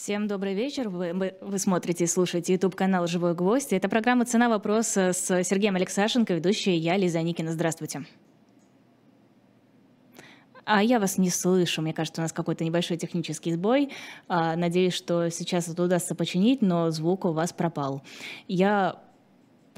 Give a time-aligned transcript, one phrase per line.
[0.00, 0.88] Всем добрый вечер.
[0.90, 3.72] Вы, вы, смотрите и слушаете YouTube-канал «Живой гвоздь».
[3.72, 7.50] Это программа «Цена вопроса» с Сергеем Алексашенко, ведущая я, Лиза Никина.
[7.50, 8.04] Здравствуйте.
[10.64, 11.82] А я вас не слышу.
[11.82, 13.90] Мне кажется, у нас какой-то небольшой технический сбой.
[14.28, 18.02] А, надеюсь, что сейчас это удастся починить, но звук у вас пропал.
[18.46, 19.02] Я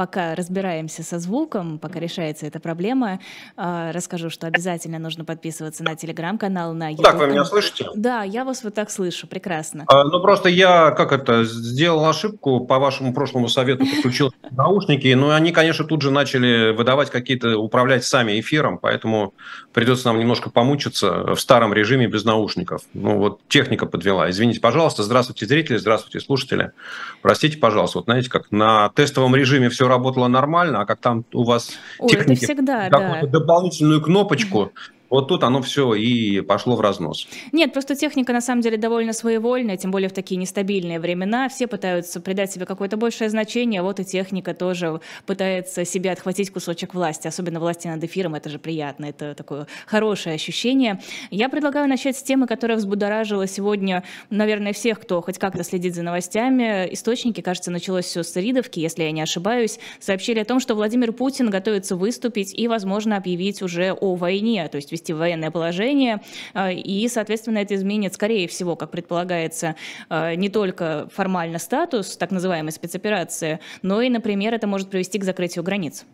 [0.01, 3.21] пока разбираемся со звуком, пока решается эта проблема,
[3.55, 7.05] а, расскажу, что обязательно нужно подписываться на телеграм-канал, на YouTube.
[7.05, 7.85] Так, вы меня слышите?
[7.95, 9.85] Да, я вас вот так слышу, прекрасно.
[9.89, 15.33] А, ну, просто я, как это, сделал ошибку, по вашему прошлому совету подключил наушники, но
[15.33, 19.35] они, конечно, тут же начали выдавать какие-то, управлять сами эфиром, поэтому
[19.75, 22.85] придется нам немножко помучиться в старом режиме без наушников.
[22.95, 24.31] Ну, вот техника подвела.
[24.31, 25.03] Извините, пожалуйста.
[25.03, 26.73] Здравствуйте, зрители, здравствуйте, слушатели.
[27.21, 27.99] Простите, пожалуйста.
[27.99, 32.09] Вот знаете, как на тестовом режиме все работало нормально, а как там у вас Ой,
[32.09, 33.21] техники всегда, да.
[33.27, 34.73] дополнительную кнопочку,
[35.11, 37.29] вот тут оно все и пошло в разнос.
[37.53, 41.49] Нет, просто техника на самом деле довольно своевольная, тем более в такие нестабильные времена.
[41.49, 46.95] Все пытаются придать себе какое-то большее значение, вот и техника тоже пытается себе отхватить кусочек
[46.95, 51.01] власти, особенно власти над эфиром, это же приятно, это такое хорошее ощущение.
[51.31, 56.03] Я предлагаю начать с темы, которая взбудоражила сегодня, наверное, всех, кто хоть как-то следит за
[56.03, 56.89] новостями.
[56.93, 61.13] Источники, кажется, началось все с Ридовки, если я не ошибаюсь, сообщили о том, что Владимир
[61.13, 66.21] Путин готовится выступить и, возможно, объявить уже о войне, то есть ввести военное положение,
[66.55, 69.77] а, и, соответственно, это изменит, скорее всего, как предполагается,
[70.09, 75.25] а, не только формально статус так называемой спецоперации, но и, например, это может привести к
[75.25, 76.05] закрытию границ.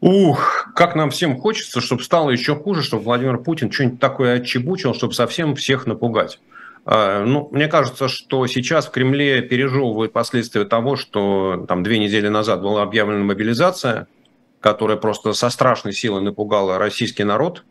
[0.00, 4.92] Ух, как нам всем хочется, чтобы стало еще хуже, чтобы Владимир Путин что-нибудь такое отчебучил,
[4.92, 6.38] чтобы совсем всех напугать.
[6.84, 12.28] А, ну, мне кажется, что сейчас в Кремле пережевывают последствия того, что там две недели
[12.28, 14.06] назад была объявлена мобилизация,
[14.64, 17.64] которая просто со страшной силой напугала российский народ,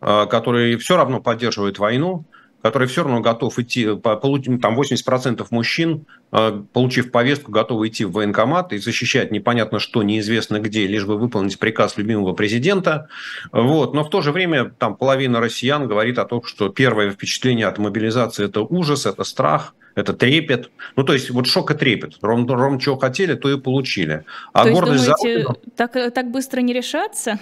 [0.00, 2.24] а, который все равно поддерживает войну,
[2.60, 8.72] который все равно готов идти, там 80% мужчин, а, получив повестку, готовы идти в военкомат
[8.72, 13.06] и защищать непонятно что, неизвестно где, лишь бы выполнить приказ любимого президента.
[13.52, 13.94] Вот.
[13.94, 17.78] Но в то же время там половина россиян говорит о том, что первое впечатление от
[17.78, 20.70] мобилизации– это ужас, это страх, это трепет.
[20.96, 22.18] Ну, то есть вот шок и трепет.
[22.22, 24.24] Ровно, ровно чего хотели, то и получили.
[24.52, 25.70] А то гордость есть, думаете, за...
[25.76, 27.38] так, так быстро не решаться?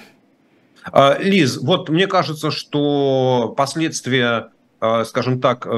[0.85, 4.51] А, Лиз, вот мне кажется, что последствия
[4.81, 5.71] а, скажем так, э,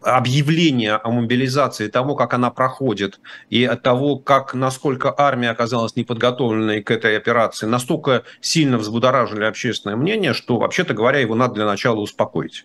[0.00, 6.82] объявления о мобилизации, того, как она проходит, и от того, как, насколько армия оказалась неподготовленной
[6.82, 12.00] к этой операции, настолько сильно взбудоражили общественное мнение, что, вообще-то говоря, его надо для начала
[12.00, 12.64] успокоить.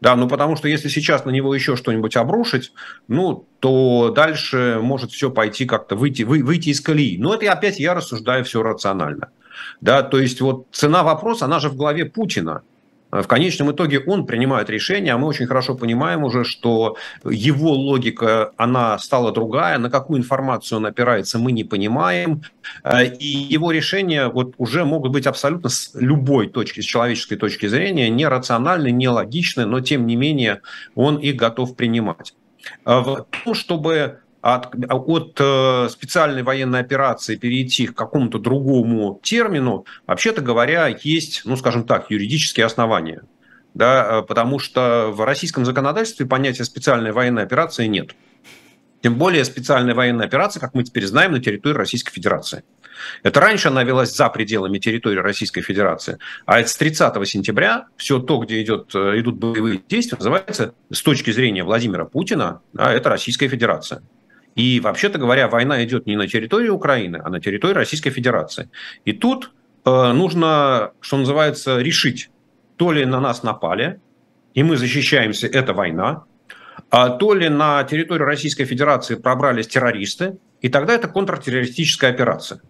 [0.00, 2.72] Да, ну потому что если сейчас на него еще что-нибудь обрушить,
[3.08, 7.18] ну, то дальше может все пойти как-то выйти, вы, выйти из колеи.
[7.18, 9.30] Но это опять я рассуждаю все рационально.
[9.80, 12.62] Да, то есть вот цена вопроса, она же в голове Путина.
[13.10, 18.52] В конечном итоге он принимает решение, а мы очень хорошо понимаем уже, что его логика,
[18.56, 22.42] она стала другая, на какую информацию он опирается, мы не понимаем,
[23.18, 28.10] и его решения вот уже могут быть абсолютно с любой точки, с человеческой точки зрения,
[28.10, 30.60] нерациональны, нелогичны, но тем не менее
[30.94, 32.34] он их готов принимать.
[32.84, 40.42] В том, чтобы от, от э, специальной военной операции перейти к какому-то другому термину, вообще-то
[40.42, 43.22] говоря, есть, ну, скажем так, юридические основания.
[43.74, 48.14] Да, э, потому что в российском законодательстве понятия специальной военной операции нет.
[49.02, 52.64] Тем более специальная военная операция, как мы теперь знаем, на территории Российской Федерации.
[53.22, 56.18] Это раньше она велась за пределами территории Российской Федерации.
[56.46, 61.30] А с 30 сентября все то, где идет, э, идут боевые действия, называется с точки
[61.30, 64.02] зрения Владимира Путина, да, это Российская Федерация.
[64.58, 68.68] И, вообще-то говоря, война идет не на территории Украины, а на территории Российской Федерации.
[69.04, 69.52] И тут
[69.84, 72.30] э, нужно, что называется, решить,
[72.76, 74.00] то ли на нас напали,
[74.54, 76.24] и мы защищаемся, это война,
[76.90, 82.60] а то ли на территорию Российской Федерации пробрались террористы, и тогда это контртеррористическая операция.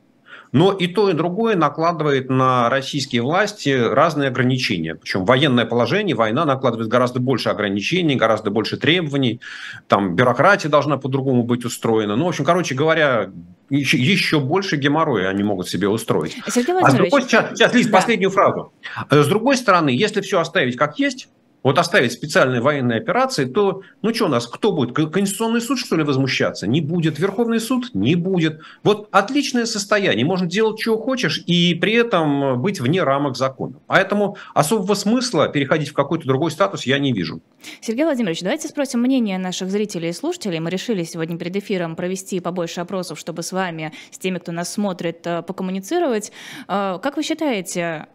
[0.52, 4.94] Но и то, и другое накладывает на российские власти разные ограничения.
[4.94, 9.40] Причем военное положение, война накладывает гораздо больше ограничений, гораздо больше требований.
[9.88, 12.16] Там бюрократия должна по-другому быть устроена.
[12.16, 13.30] Ну, в общем, короче говоря,
[13.70, 16.36] еще, еще больше геморроя они могут себе устроить.
[16.48, 17.98] Сергей а с другой, сейчас, сейчас Лиз, да.
[17.98, 18.72] последнюю фразу.
[19.10, 21.28] С другой стороны, если все оставить как есть,
[21.62, 24.94] вот оставить специальные военные операции, то, ну что у нас, кто будет?
[24.94, 26.66] Конституционный суд, что ли, возмущаться?
[26.66, 27.18] Не будет.
[27.18, 27.94] Верховный суд?
[27.94, 28.60] Не будет.
[28.82, 30.24] Вот отличное состояние.
[30.24, 33.74] Можно делать, что хочешь, и при этом быть вне рамок закона.
[33.86, 37.40] Поэтому особого смысла переходить в какой-то другой статус я не вижу.
[37.80, 40.60] Сергей Владимирович, давайте спросим мнение наших зрителей и слушателей.
[40.60, 44.72] Мы решили сегодня перед эфиром провести побольше опросов, чтобы с вами, с теми, кто нас
[44.72, 46.32] смотрит, э, покоммуницировать.
[46.68, 48.06] Э, как вы считаете,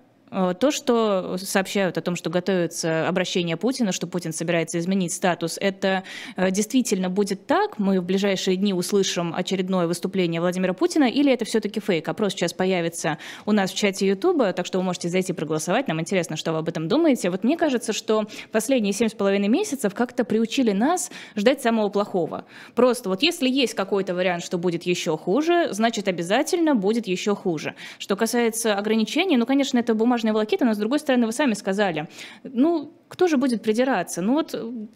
[0.59, 6.03] то, что сообщают о том, что готовится обращение Путина, что Путин собирается изменить статус, это
[6.35, 7.77] э, действительно будет так?
[7.79, 12.07] Мы в ближайшие дни услышим очередное выступление Владимира Путина, или это все-таки фейк?
[12.07, 15.87] Опрос сейчас появится у нас в чате Ютуба, так что вы можете зайти проголосовать.
[15.87, 17.29] Нам интересно, что вы об этом думаете.
[17.29, 22.45] Вот мне кажется, что последние семь с половиной месяцев как-то приучили нас ждать самого плохого.
[22.75, 27.75] Просто вот если есть какой-то вариант, что будет еще хуже, значит обязательно будет еще хуже.
[27.99, 32.07] Что касается ограничений, ну, конечно, это бумажная волокита, но с другой стороны, вы сами сказали,
[32.43, 34.21] ну, кто же будет придираться?
[34.21, 34.55] Ну вот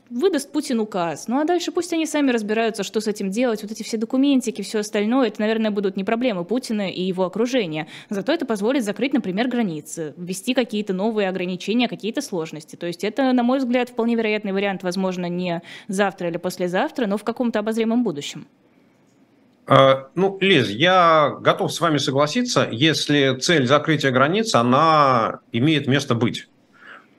[0.10, 3.72] выдаст Путин указ, ну а дальше пусть они сами разбираются, что с этим делать, вот
[3.72, 7.88] эти все документики, все остальное, это, наверное, будут не проблемы Путина и его окружения.
[8.10, 12.76] Зато это позволит закрыть, например, границы, ввести какие-то новые ограничения, какие-то сложности.
[12.76, 17.18] То есть это, на мой взгляд, вполне вероятный вариант, возможно, не завтра или послезавтра, но
[17.18, 18.48] в каком-то обозримом будущем.
[19.68, 26.16] А, ну, Лиз, я готов с вами согласиться, если цель закрытия границ, она имеет место
[26.16, 26.48] быть.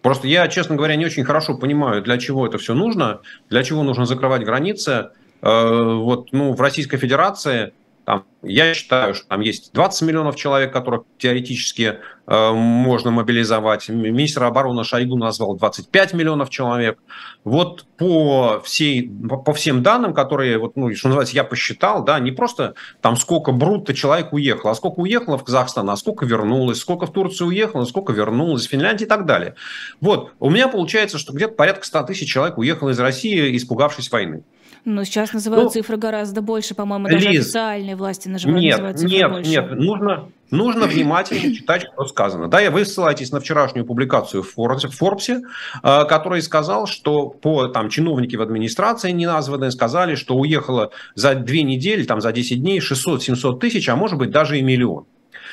[0.01, 3.83] Просто я, честно говоря, не очень хорошо понимаю, для чего это все нужно, для чего
[3.83, 5.11] нужно закрывать границы.
[5.43, 7.75] Э, вот, ну, в Российской Федерации
[8.09, 13.91] там, я считаю, что там есть 20 миллионов человек, которых теоретически э, можно мобилизовать.
[13.91, 16.99] Министр обороны Шойгу назвал 25 миллионов человек.
[17.45, 19.11] Вот по, всей,
[19.45, 22.73] по, всем данным, которые, вот, ну, что называется, я посчитал, да, не просто
[23.03, 27.13] там сколько брутто человек уехало, а сколько уехало в Казахстан, а сколько вернулось, сколько в
[27.13, 29.55] Турцию уехало, сколько вернулось, в Финляндии и так далее.
[30.01, 34.45] Вот, у меня получается, что где-то порядка 100 тысяч человек уехало из России, испугавшись войны.
[34.89, 38.99] Но сейчас называют ну, цифры гораздо больше, по-моему, даже Лиз, официальные власти называют, нет, называют
[38.99, 39.51] цифры нет, больше.
[39.51, 42.49] Нет, нужно, нужно внимательно читать, что сказано.
[42.49, 45.43] Да, вы ссылаетесь на вчерашнюю публикацию в Форбсе,
[45.83, 51.65] э, который сказал, что по там чиновники в администрации неназванные сказали, что уехало за две
[51.65, 55.05] недели, там за 10 дней 600-700 тысяч, а может быть даже и миллион.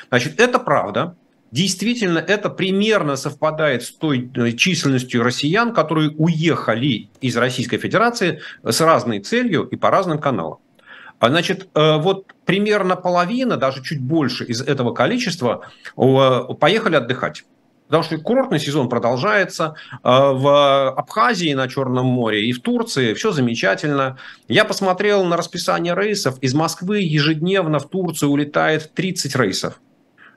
[0.08, 1.18] Значит, это правда.
[1.56, 8.82] Действительно, это примерно совпадает с той э, численностью россиян, которые уехали из Российской Федерации с
[8.82, 10.58] разной целью и по разным каналам.
[11.18, 15.62] А, значит, э, вот примерно половина, даже чуть больше из этого количества
[15.96, 17.46] поехали отдыхать.
[17.88, 19.76] Потому что курортный сезон продолжается.
[20.04, 24.18] Э, в Абхазии на Черном море и в Турции все замечательно.
[24.50, 26.38] Я посмотрел на расписание рейсов.
[26.40, 29.80] Из Москвы ежедневно в Турцию улетает 30 рейсов.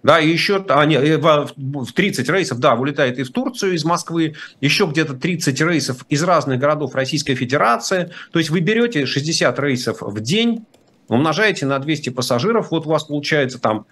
[0.02, 4.34] Да, и еще а, не, в 30 рейсов, да, вылетает и в Турцию из Москвы,
[4.60, 8.10] еще где-то 30 рейсов из разных городов Российской Федерации.
[8.32, 10.64] То есть вы берете 60 рейсов в день,
[11.08, 13.86] умножаете на 200 пассажиров, вот у вас получается там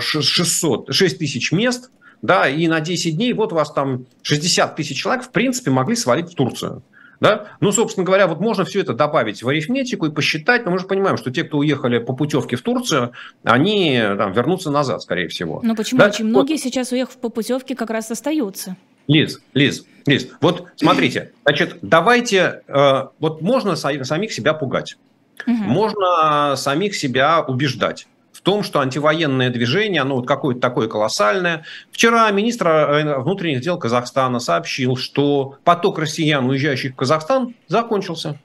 [0.00, 1.90] 600, а, 6 тысяч мест,
[2.22, 5.96] да, и на 10 дней вот у вас там 60 тысяч человек, в принципе, могли
[5.96, 6.82] свалить в Турцию.
[7.22, 7.52] Да?
[7.60, 10.86] Ну, собственно говоря, вот можно все это добавить в арифметику и посчитать, но мы же
[10.86, 13.12] понимаем, что те, кто уехали по путевке в Турцию,
[13.44, 15.60] они там, вернутся назад, скорее всего.
[15.62, 16.00] Ну почему?
[16.00, 16.08] Да?
[16.08, 16.60] Очень многие вот.
[16.60, 18.76] сейчас, уехав по путевке, как раз остаются.
[19.06, 24.96] Лиз, Лиз, Лиз, вот смотрите, значит, давайте, э, вот можно самих себя пугать,
[25.46, 25.54] угу.
[25.54, 28.08] можно самих себя убеждать
[28.42, 31.64] том, что антивоенное движение, оно вот какое-то такое колоссальное.
[31.90, 38.38] Вчера министр э, внутренних дел Казахстана сообщил, что поток россиян, уезжающих в Казахстан, закончился.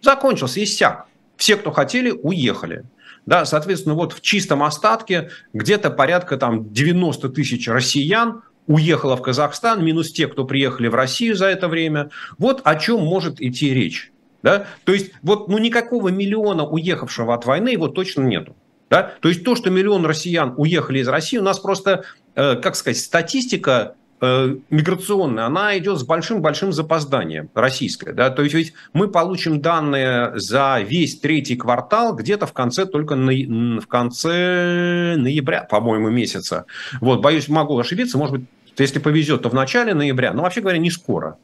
[0.00, 1.06] Закончился, иссяк.
[1.36, 2.84] Все, кто хотели, уехали.
[3.26, 9.84] Да, соответственно, вот в чистом остатке где-то порядка там 90 тысяч россиян уехало в Казахстан,
[9.84, 12.10] минус те, кто приехали в Россию за это время.
[12.38, 14.12] Вот о чем может идти речь.
[14.42, 14.66] Да?
[14.84, 18.54] То есть вот ну, никакого миллиона уехавшего от войны его точно нету.
[18.90, 19.14] Да?
[19.20, 22.98] То есть то, что миллион россиян уехали из России, у нас просто, э, как сказать,
[22.98, 28.12] статистика э, миграционная, она идет с большим-большим запозданием, российская.
[28.12, 28.30] Да?
[28.30, 33.80] То есть ведь мы получим данные за весь третий квартал где-то в конце только на,
[33.80, 36.66] в конце ноября, по-моему, месяца.
[37.00, 38.48] Вот, боюсь, могу ошибиться, может быть,
[38.78, 41.38] если повезет, то в начале ноября, но вообще говоря, не скоро.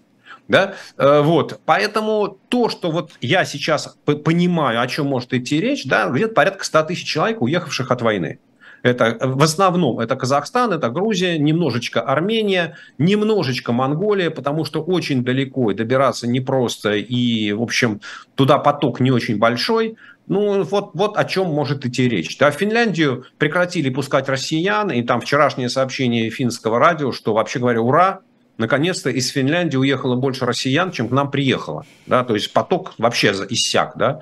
[0.50, 0.74] Да?
[0.98, 1.60] Э, вот.
[1.64, 6.64] Поэтому то, что вот я сейчас понимаю, о чем может идти речь, да, где-то порядка
[6.64, 8.40] 100 тысяч человек, уехавших от войны.
[8.82, 15.22] Это э, в основном это Казахстан, это Грузия, немножечко Армения, немножечко Монголия, потому что очень
[15.22, 18.00] далеко и добираться непросто, и, в общем,
[18.34, 19.96] туда поток не очень большой.
[20.26, 22.36] Ну, вот, вот о чем может идти речь.
[22.38, 27.80] Да, в Финляндию прекратили пускать россиян, и там вчерашнее сообщение финского радио, что, вообще говоря,
[27.82, 28.20] ура,
[28.58, 31.86] наконец-то из Финляндии уехало больше россиян, чем к нам приехало.
[32.06, 32.24] Да?
[32.24, 33.92] То есть поток вообще иссяк.
[33.96, 34.20] Да?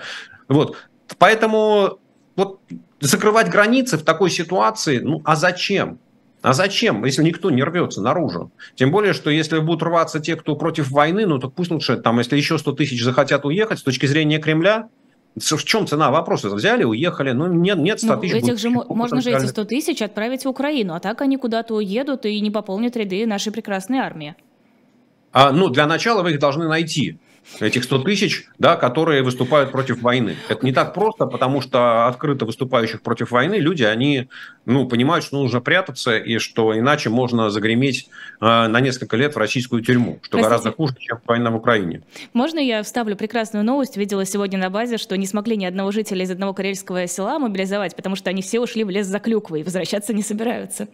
[0.49, 0.77] Вот.
[1.19, 1.99] Поэтому
[2.37, 2.61] вот
[3.01, 5.99] закрывать границы в такой ситуации, ну а зачем?
[6.41, 8.53] А зачем, если никто не рвется наружу?
[8.77, 12.19] Тем более, что если будут рваться те, кто против войны, ну так пусть лучше, там,
[12.19, 14.89] если еще 100 тысяч захотят уехать, с точки зрения Кремля,
[15.37, 16.49] В чем цена вопроса?
[16.51, 18.35] Взяли, уехали, ну нет, нет 100 ну, тысяч.
[18.35, 22.27] Этих же можно же эти 100 тысяч отправить в Украину, а так они куда-то уедут
[22.27, 24.35] и не пополнят ряды нашей прекрасной армии.
[25.33, 27.19] А, ну, для начала вы их должны найти
[27.61, 30.37] этих 100 тысяч, да, которые выступают против войны.
[30.49, 34.29] Это не так просто, потому что открыто выступающих против войны люди, они
[34.65, 38.09] ну, понимают, что нужно прятаться, и что иначе можно загреметь
[38.41, 40.43] э, на несколько лет в российскую тюрьму, что Простите.
[40.43, 42.03] гораздо хуже, чем война в Украине.
[42.33, 43.97] Можно я вставлю прекрасную новость?
[43.97, 47.97] Видела сегодня на базе, что не смогли ни одного жителя из одного карельского села мобилизовать,
[47.97, 50.89] потому что они все ушли в лес за клюквой и возвращаться не собираются.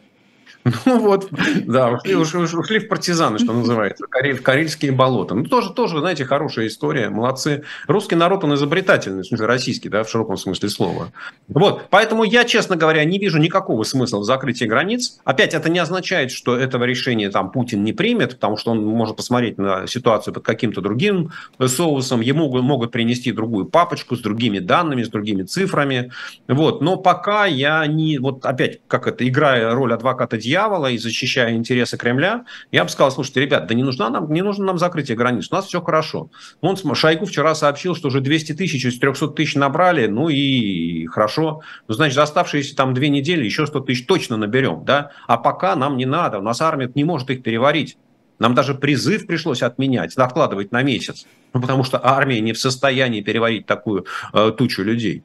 [0.87, 1.29] Ну вот,
[1.67, 5.35] да, ушли, ушли, в партизаны, что называется, в карельские болота.
[5.35, 7.65] Ну тоже, тоже, знаете, хорошая история, молодцы.
[7.87, 11.13] Русский народ, он изобретательный, в смысле российский, да, в широком смысле слова.
[11.49, 15.19] Вот, поэтому я, честно говоря, не вижу никакого смысла в закрытии границ.
[15.25, 19.17] Опять, это не означает, что этого решения там Путин не примет, потому что он может
[19.17, 21.33] посмотреть на ситуацию под каким-то другим
[21.67, 26.11] соусом, ему могут принести другую папочку с другими данными, с другими цифрами.
[26.49, 30.99] Вот, но пока я не, вот опять, как это, играя роль адвоката дьявола, дьявола и
[30.99, 34.79] защищая интересы Кремля, я бы сказал, слушайте, ребят, да не, нужна нам, не нужно нам
[34.79, 36.31] закрытие границ, у нас все хорошо.
[36.63, 41.63] Вон Шойгу вчера сообщил, что уже 200 тысяч из 300 тысяч набрали, ну и хорошо.
[41.89, 45.11] Ну, значит, за оставшиеся там две недели еще 100 тысяч точно наберем, да?
[45.27, 47.97] А пока нам не надо, у нас армия не может их переварить.
[48.39, 53.23] Нам даже призыв пришлось отменять, откладывать на месяц, ну, потому что армия не в состоянии
[53.23, 55.25] переварить такую э, тучу людей.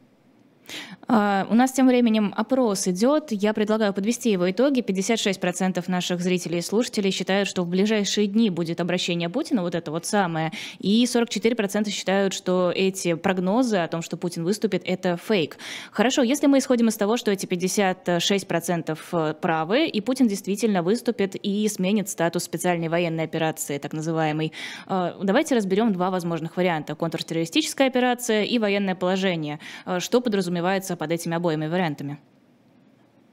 [1.11, 3.31] А, у нас тем временем опрос идет.
[3.31, 4.81] Я предлагаю подвести его итоги.
[4.81, 9.89] 56% наших зрителей и слушателей считают, что в ближайшие дни будет обращение Путина, вот это
[9.89, 10.51] вот самое.
[10.77, 15.57] И 44% считают, что эти прогнозы о том, что Путин выступит, это фейк.
[15.91, 21.35] Хорошо, если мы исходим из того, что эти 56% э, правы, и Путин действительно выступит
[21.35, 24.53] и сменит статус специальной военной операции, так называемой,
[24.87, 26.93] э, давайте разберем два возможных варианта.
[26.93, 29.59] Контртеррористическая операция и военное положение.
[29.87, 32.19] Э, что подразумевается под этими обоими вариантами?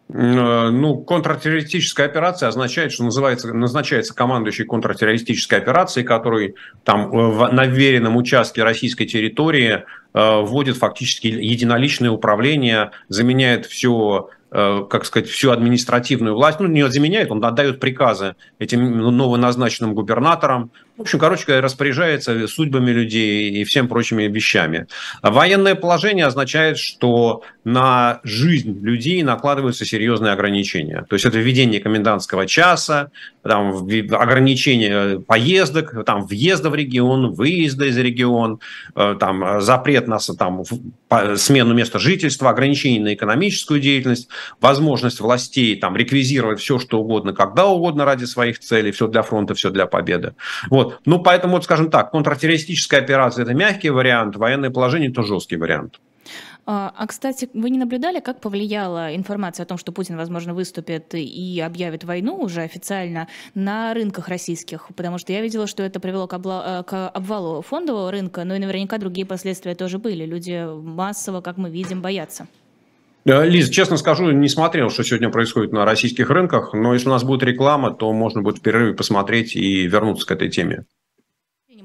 [0.08, 6.54] Э, ну, контртеррористическая операция означает, что называется, назначается командующий контртеррористической операцией, который
[6.84, 9.84] там в, на веренном участке российской территории э,
[10.16, 17.32] вводит фактически единоличное управление, заменяет все Э, как сказать, всю административную власть, ну, не заменяет,
[17.32, 20.70] он отдает приказы этим новоназначенным губернаторам.
[20.96, 24.86] В общем, короче говоря, распоряжается судьбами людей и всем прочими вещами.
[25.20, 31.04] Военное положение означает, что на жизнь людей накладываются серьезные ограничения.
[31.08, 33.10] То есть это введение комендантского часа,
[33.42, 33.72] там,
[34.12, 38.58] ограничение поездок, там, въезда в регион, выезда из региона,
[38.94, 40.62] э, там, запрет на там,
[41.36, 44.28] смену места жительства, ограничение на экономическую деятельность
[44.60, 49.54] возможность властей там реквизировать все, что угодно, когда угодно ради своих целей, все для фронта,
[49.54, 50.34] все для победы.
[50.70, 51.00] Вот.
[51.04, 56.00] Ну, поэтому, вот, скажем так, контртеррористическая операция– это мягкий вариант, военное положение– это жесткий вариант.
[56.68, 61.14] А, а, кстати, вы не наблюдали, как повлияла информация о том, что Путин, возможно, выступит
[61.14, 64.88] и объявит войну уже официально на рынках российских?
[64.96, 68.56] Потому что я видела, что это привело к, обла- э, к обвалу фондового рынка, но
[68.56, 70.26] и наверняка другие последствия тоже были.
[70.26, 72.48] Люди массово, как мы видим, боятся.
[73.24, 77.22] Лиз, честно скажу, не смотрел, что сегодня происходит на российских рынках, но если у нас
[77.22, 80.84] будет реклама, то можно будет в перерыве посмотреть и вернуться к этой теме.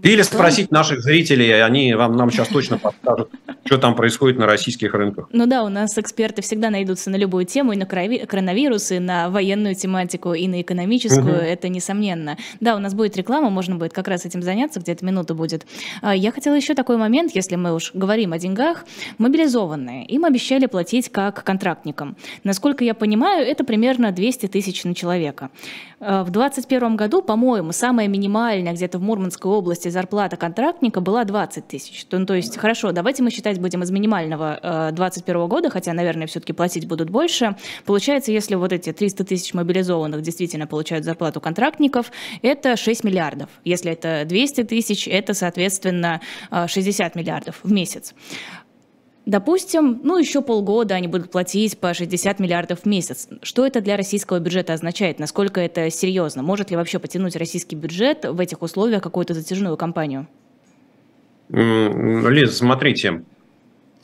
[0.03, 3.29] Или спросить наших зрителей, они вам нам сейчас точно подскажут,
[3.65, 5.27] что там происходит на российских рынках.
[5.31, 9.29] Ну да, у нас эксперты всегда найдутся на любую тему, и на коронавирус, и на
[9.29, 11.43] военную тематику, и на экономическую, угу.
[11.43, 12.37] это несомненно.
[12.59, 15.67] Да, у нас будет реклама, можно будет как раз этим заняться, где-то минута будет.
[16.01, 18.85] А, я хотела еще такой момент, если мы уж говорим о деньгах.
[19.19, 22.15] Мобилизованные, им обещали платить как контрактникам.
[22.43, 25.49] Насколько я понимаю, это примерно 200 тысяч на человека.
[25.99, 31.67] А, в 2021 году, по-моему, самая минимальная где-то в Мурманской области зарплата контрактника была 20
[31.67, 32.05] тысяч.
[32.05, 34.59] То, то есть, хорошо, давайте мы считать будем из минимального
[34.91, 37.55] 2021 э, года, хотя, наверное, все-таки платить будут больше.
[37.85, 43.49] Получается, если вот эти 300 тысяч мобилизованных действительно получают зарплату контрактников, это 6 миллиардов.
[43.63, 46.21] Если это 200 тысяч, это, соответственно,
[46.67, 48.13] 60 э, миллиардов в месяц.
[49.25, 53.27] Допустим, ну еще полгода они будут платить по 60 миллиардов в месяц.
[53.43, 55.19] Что это для российского бюджета означает?
[55.19, 56.41] Насколько это серьезно?
[56.41, 60.27] Может ли вообще потянуть российский бюджет в этих условиях какую-то затяжную кампанию?
[61.49, 63.23] Лиз, смотрите,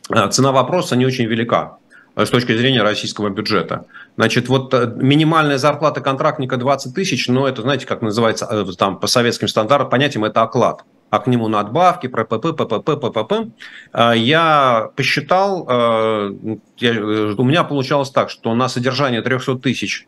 [0.10, 1.78] а, цена вопроса не очень велика
[2.16, 3.86] э, с точки зрения российского бюджета.
[4.18, 9.00] Значит, вот э, минимальная зарплата контрактника 20 тысяч, но это, знаете, как называется э, там
[9.00, 13.34] по советским стандартам, понятиям, это оклад а к нему надбавки, ППП, ППП, ППП.
[14.16, 15.66] Я посчитал,
[16.78, 16.92] я,
[17.38, 20.08] у меня получалось так, что на содержание 300 тысяч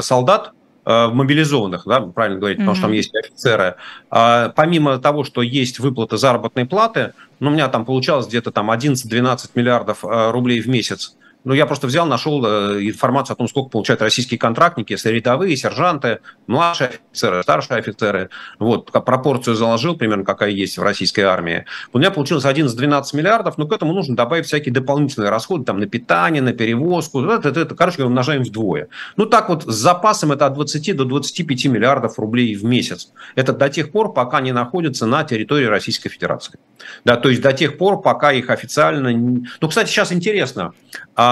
[0.00, 0.52] солдат
[0.84, 2.62] э, мобилизованных, да, правильно говорить, mm-hmm.
[2.62, 3.76] потому что там есть офицеры.
[4.10, 8.70] А, помимо того, что есть выплаты заработной платы, ну, у меня там получалось где-то там
[8.70, 13.70] 11-12 миллиардов рублей в месяц ну, я просто взял, нашел э, информацию о том, сколько
[13.70, 18.30] получают российские контрактники, если рядовые, сержанты, младшие офицеры, старшие офицеры.
[18.58, 21.64] Вот, пропорцию заложил, примерно какая есть в российской армии.
[21.92, 25.86] У меня получилось 11-12 миллиардов, но к этому нужно добавить всякие дополнительные расходы, там, на
[25.86, 27.24] питание, на перевозку.
[27.24, 28.88] Это, это, это короче, умножаем вдвое.
[29.16, 33.12] Ну, так вот, с запасом это от 20 до 25 миллиардов рублей в месяц.
[33.34, 36.58] Это до тех пор, пока не находятся на территории Российской Федерации.
[37.04, 39.10] Да, то есть до тех пор, пока их официально...
[39.12, 40.72] Ну, кстати, сейчас интересно,
[41.14, 41.31] а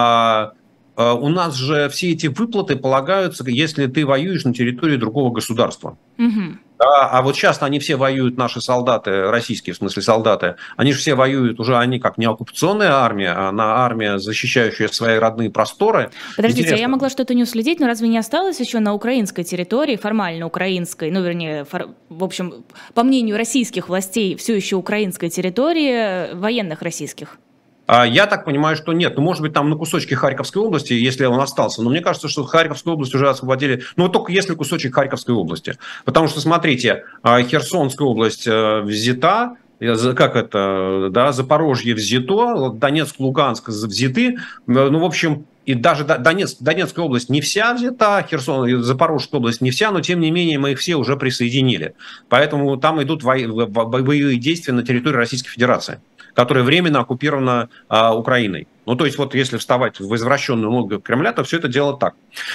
[0.96, 5.96] у нас же все эти выплаты полагаются, если ты воюешь на территории другого государства.
[6.18, 6.58] Угу.
[6.78, 10.98] Да, а вот сейчас они все воюют, наши солдаты, российские в смысле солдаты, они же
[10.98, 16.10] все воюют уже, они как не оккупационная армия, а на армия, защищающая свои родные просторы.
[16.36, 16.76] Подождите, Интересно.
[16.76, 20.46] а я могла что-то не уследить, но разве не осталось еще на украинской территории, формально
[20.46, 21.88] украинской, ну, вернее, фор...
[22.08, 22.64] в общем,
[22.94, 27.38] по мнению российских властей, все еще украинской территории военных российских?
[27.92, 29.16] А я так понимаю, что нет.
[29.16, 31.82] Ну, может быть, там на кусочке Харьковской области, если он остался.
[31.82, 33.82] Но мне кажется, что Харьковскую область уже освободили.
[33.96, 35.76] Ну, только если кусочек Харьковской области.
[36.04, 43.68] Потому что, смотрите, а, Херсонская область э, взята, как это, да, Запорожье взято, Донецк, Луганск
[43.70, 44.38] взяты.
[44.68, 49.72] Ну, в общем, и даже Донецк, Донецкая область не вся взята, Херсон, Запорожская область не
[49.72, 51.94] вся, но тем не менее мы их все уже присоединили.
[52.28, 56.00] Поэтому там идут боевые действия на территории Российской Федерации
[56.40, 57.68] которая временно оккупирована
[58.14, 58.66] Украиной.
[58.86, 62.14] Ну, то есть, вот если вставать в извращенную логику Кремля, то все это дело так.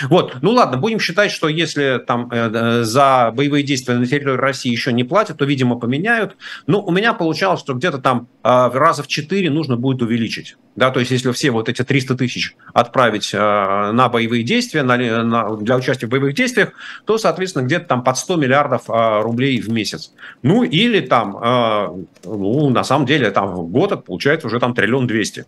[0.09, 4.37] Вот, ну ладно, будем считать, что если там э, э, за боевые действия на территории
[4.37, 6.35] России еще не платят, то, видимо, поменяют.
[6.67, 10.57] Ну, у меня получалось, что где-то там э, раза в 4 нужно будет увеличить.
[10.75, 14.97] Да, то есть, если все вот эти 300 тысяч отправить э, на боевые действия, на,
[15.23, 16.73] на, для участия в боевых действиях,
[17.05, 20.11] то, соответственно, где-то там под 100 миллиардов э, рублей в месяц.
[20.41, 24.73] Ну, или там, э, ну, на самом деле, там в год это получается уже там
[24.73, 25.45] триллион двести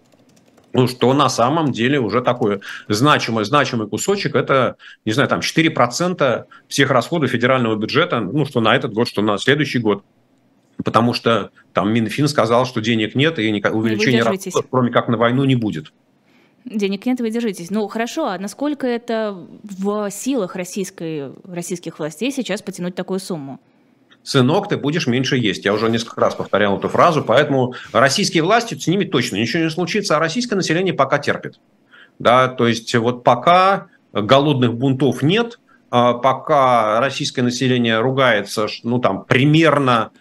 [0.74, 6.46] ну, что на самом деле уже такой значимый, значимый кусочек, это, не знаю, там 4%
[6.68, 10.04] всех расходов федерального бюджета, ну, что на этот год, что на следующий год.
[10.84, 15.44] Потому что там Минфин сказал, что денег нет, и увеличения расходов, кроме как на войну,
[15.46, 15.92] не будет.
[16.66, 17.72] Денег нет, вы держитесь.
[17.72, 23.60] Ну, хорошо, а насколько это в силах российской, российских властей сейчас потянуть такую сумму?
[24.28, 25.64] Сынок, ты будешь меньше есть.
[25.64, 29.70] Я уже несколько раз повторял эту фразу, поэтому российские власти, с ними точно ничего не
[29.70, 31.60] случится, а российское население пока терпит.
[32.20, 35.60] Да, то есть вот пока голодных бунтов нет,
[35.92, 40.12] а пока российское население ругается, ну там примерно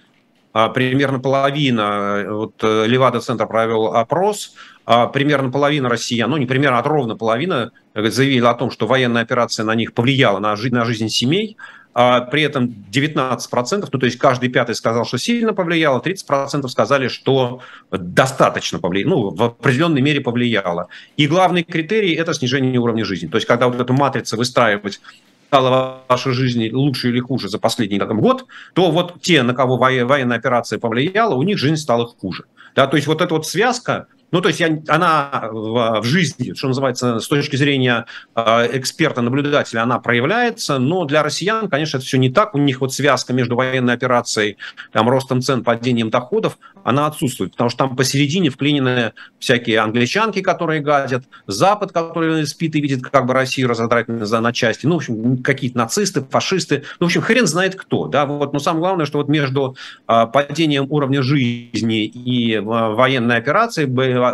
[0.52, 4.54] а, примерно половина, вот э, Левада-центр провел опрос,
[4.86, 9.22] а, примерно половина россиян, ну не примерно, а ровно половина заявила о том, что военная
[9.22, 11.56] операция на них повлияла на жизнь, на жизнь семей,
[11.98, 17.08] а при этом 19%, ну то есть каждый пятый сказал, что сильно повлияло, 30% сказали,
[17.08, 20.88] что достаточно повлияло, ну в определенной мере повлияло.
[21.16, 23.28] И главный критерий– это снижение уровня жизни.
[23.28, 25.00] То есть когда вот эту матрицу выстраивать
[25.46, 29.78] стала ваша жизнь лучше или хуже за последний там, год, то вот те, на кого
[29.78, 32.44] военная операция повлияла, у них жизнь стала хуже.
[32.74, 36.54] Да, то есть вот эта вот связка, ну, то есть я, она в, в жизни,
[36.54, 42.06] что называется, с точки зрения э, эксперта, наблюдателя, она проявляется, но для россиян, конечно, это
[42.06, 42.54] все не так.
[42.54, 44.56] У них вот связка между военной операцией,
[44.92, 50.80] там, ростом цен, падением доходов, она отсутствует, потому что там посередине вклинены всякие англичанки, которые
[50.80, 54.96] гадят, Запад, который спит и видит, как бы Россию разодрать на, на части, ну, в
[54.98, 59.06] общем, какие-то нацисты, фашисты, ну, в общем, хрен знает кто, да, вот, но самое главное,
[59.06, 59.76] что вот между
[60.08, 63.86] э, падением уровня жизни и э, военной операцией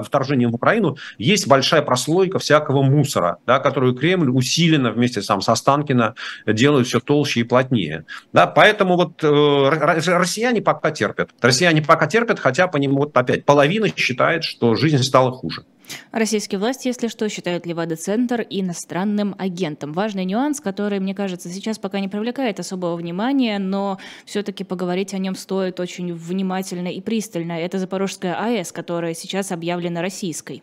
[0.05, 5.55] вторжением в Украину есть большая прослойка всякого мусора, да, которую Кремль усиленно вместе сам со
[5.55, 6.14] Станкина
[6.47, 8.05] делает все толще и плотнее.
[8.33, 11.31] Да, поэтому вот э, россияне пока терпят.
[11.40, 15.64] Россияне пока терпят, хотя по ним вот опять половина считает, что жизнь стала хуже.
[16.11, 19.92] Российские власти, если что, считают Левада-центр иностранным агентом.
[19.92, 25.18] Важный нюанс, который, мне кажется, сейчас пока не привлекает особого внимания, но все-таки поговорить о
[25.18, 27.53] нем стоит очень внимательно и пристально.
[27.53, 30.62] Это Запорожская АЭС, которая сейчас объявлена российской.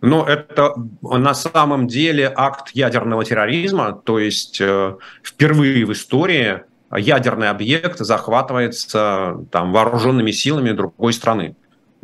[0.00, 6.62] Но это на самом деле акт ядерного терроризма, то есть э, впервые в истории
[6.94, 11.56] ядерный объект захватывается там, вооруженными силами другой страны.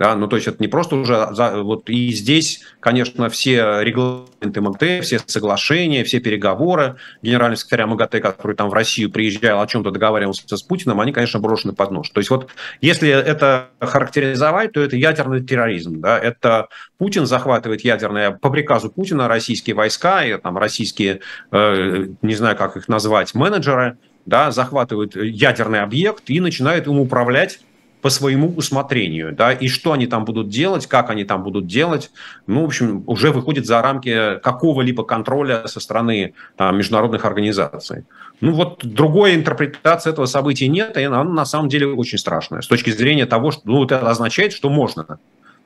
[0.03, 1.29] Да, ну, то есть это не просто уже...
[1.31, 8.19] За, вот и здесь, конечно, все регламенты МАГАТЭ, все соглашения, все переговоры генерального секретаря МАГАТЭ,
[8.19, 12.11] который там в Россию приезжал, о чем-то договаривался с Путиным, они, конечно, брошены под нож.
[12.11, 16.01] То есть вот если это характеризовать, то это ядерный терроризм.
[16.01, 16.19] Да?
[16.19, 16.67] Это
[16.99, 18.33] Путин захватывает ядерные...
[18.33, 21.21] По приказу Путина российские войска, и, там, российские,
[21.53, 27.61] э, не знаю, как их назвать, менеджеры, да, захватывают ядерный объект и начинают им управлять
[28.03, 32.11] по своему усмотрению, да, и что они там будут делать, как они там будут делать,
[32.49, 38.05] ну, в общем, уже выходит за рамки какого-либо контроля со стороны а, международных организаций.
[38.41, 42.67] Ну, вот другой интерпретации этого события нет, и она на самом деле очень страшная с
[42.67, 45.19] точки зрения того, что, ну, это означает, что можно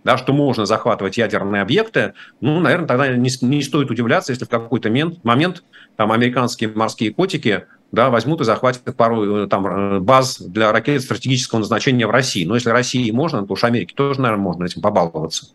[0.06, 4.48] да, что можно захватывать ядерные объекты, ну, наверное, тогда не, не стоит удивляться, если в
[4.48, 5.64] какой-то момент, момент
[5.96, 11.02] там американские морские котики да, возьмут и захватят пару э, там, э, баз для ракет
[11.02, 12.44] стратегического назначения в России.
[12.44, 15.48] Но если России можно, то уж Америке тоже, наверное, можно этим побаловаться.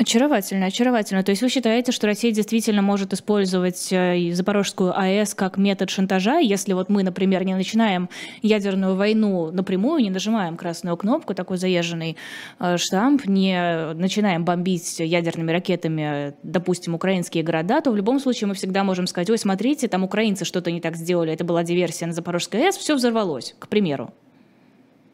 [0.00, 1.24] Очаровательно, очаровательно.
[1.24, 6.38] То есть вы считаете, что Россия действительно может использовать э, Запорожскую АЭС как метод шантажа,
[6.38, 8.08] если вот мы, например, не начинаем
[8.40, 12.16] ядерную войну напрямую, не нажимаем красную кнопку, такой заезженный
[12.60, 18.54] э, штамп, не начинаем бомбить ядерными ракетами, допустим, украинские города, то в любом случае мы
[18.54, 22.12] всегда можем сказать, ой, смотрите, там украинцы что-то не так сделали, это была диверсия на
[22.12, 24.14] Запорожской АЭС, все взорвалось, к примеру.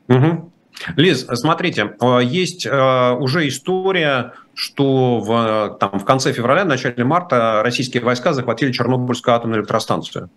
[0.08, 0.52] Угу.
[0.96, 8.02] Лиз, смотрите, э, есть уже история что в, там, в конце февраля, начале марта российские
[8.02, 10.30] войска захватили Чернобыльскую атомную электростанцию.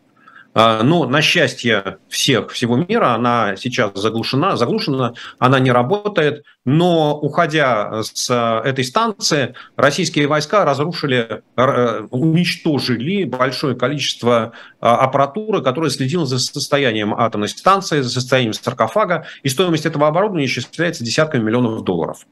[0.60, 7.16] А, но на счастье всех, всего мира, она сейчас заглушена, заглушена, она не работает, но
[7.16, 16.26] уходя с этой станции, российские войска разрушили, э, уничтожили большое количество а, аппаратуры, которая следила
[16.26, 22.26] за состоянием атомной станции, за состоянием саркофага, и стоимость этого оборудования исчисляется десятками миллионов долларов.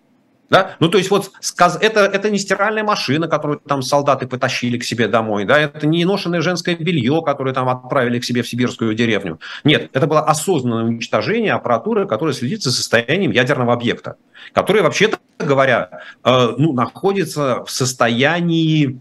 [0.49, 0.75] Да?
[0.79, 1.31] Ну, то есть вот
[1.81, 5.59] это, это не стиральная машина, которую там солдаты потащили к себе домой, да?
[5.59, 9.39] это не ношенное женское белье, которое там отправили к себе в сибирскую деревню.
[9.63, 14.17] Нет, это было осознанное уничтожение аппаратуры, которая следит за состоянием ядерного объекта,
[14.53, 18.99] который, вообще-то говоря, э, ну, находится в состоянии,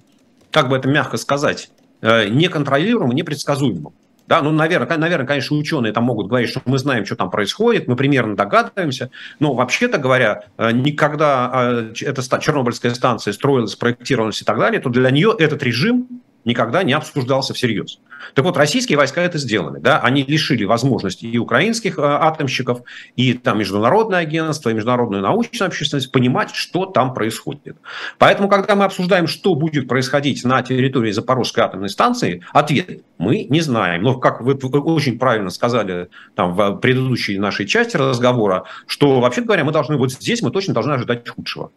[0.51, 3.93] как бы это мягко сказать, э, неконтролируемым, непредсказуемым.
[4.27, 7.89] Да, ну, наверное, наверное, конечно, ученые там могут говорить, что мы знаем, что там происходит,
[7.89, 14.45] мы примерно догадываемся, но вообще-то говоря, э, никогда э, эта Чернобыльская станция строилась, проектировалась и
[14.45, 16.09] так далее, то для нее этот режим
[16.45, 17.99] никогда не обсуждался всерьез.
[18.35, 19.81] Так вот, российские войска это сделали.
[19.81, 20.01] Да?
[20.01, 22.81] Они лишили возможности и украинских э, атомщиков,
[23.17, 27.77] и там международное агентство, и международную научную общественность понимать, что там происходит.
[28.19, 33.61] Поэтому, когда мы обсуждаем, что будет происходить на территории Запорожской атомной станции, ответ– мы не
[33.61, 34.03] знаем.
[34.03, 39.65] Но, как вы очень правильно сказали там, в предыдущей нашей части разговора, что, вообще говоря,
[39.65, 41.71] мы должны вот здесь, мы точно должны ожидать худшего.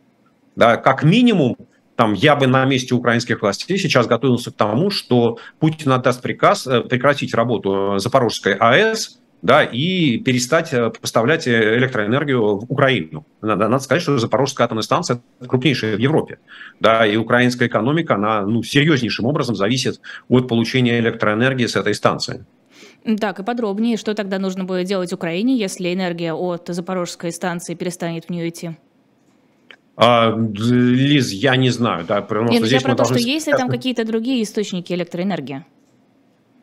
[0.55, 1.55] Да, как минимум,
[1.97, 6.67] там, я бы на месте украинских властей сейчас готовился к тому, что Путин отдаст приказ
[6.67, 13.25] э, прекратить работу Запорожской АЭС, да, и перестать э, поставлять электроэнергию в Украину.
[13.41, 16.37] Надо, надо сказать, что Запорожская атомная станция крупнейшая в Европе.
[16.79, 22.45] Да, и украинская экономика, она ну, серьезнейшим образом зависит от получения электроэнергии с этой станции.
[23.19, 28.25] Так, и подробнее, что тогда нужно будет делать Украине, если энергия от Запорожской станции перестанет
[28.25, 28.77] в нее идти?
[29.97, 32.05] А, Лиз, я не знаю.
[32.07, 34.93] Да, потому Нет, что здесь я про то, что есть ли там какие-то другие источники
[34.93, 35.65] электроэнергии?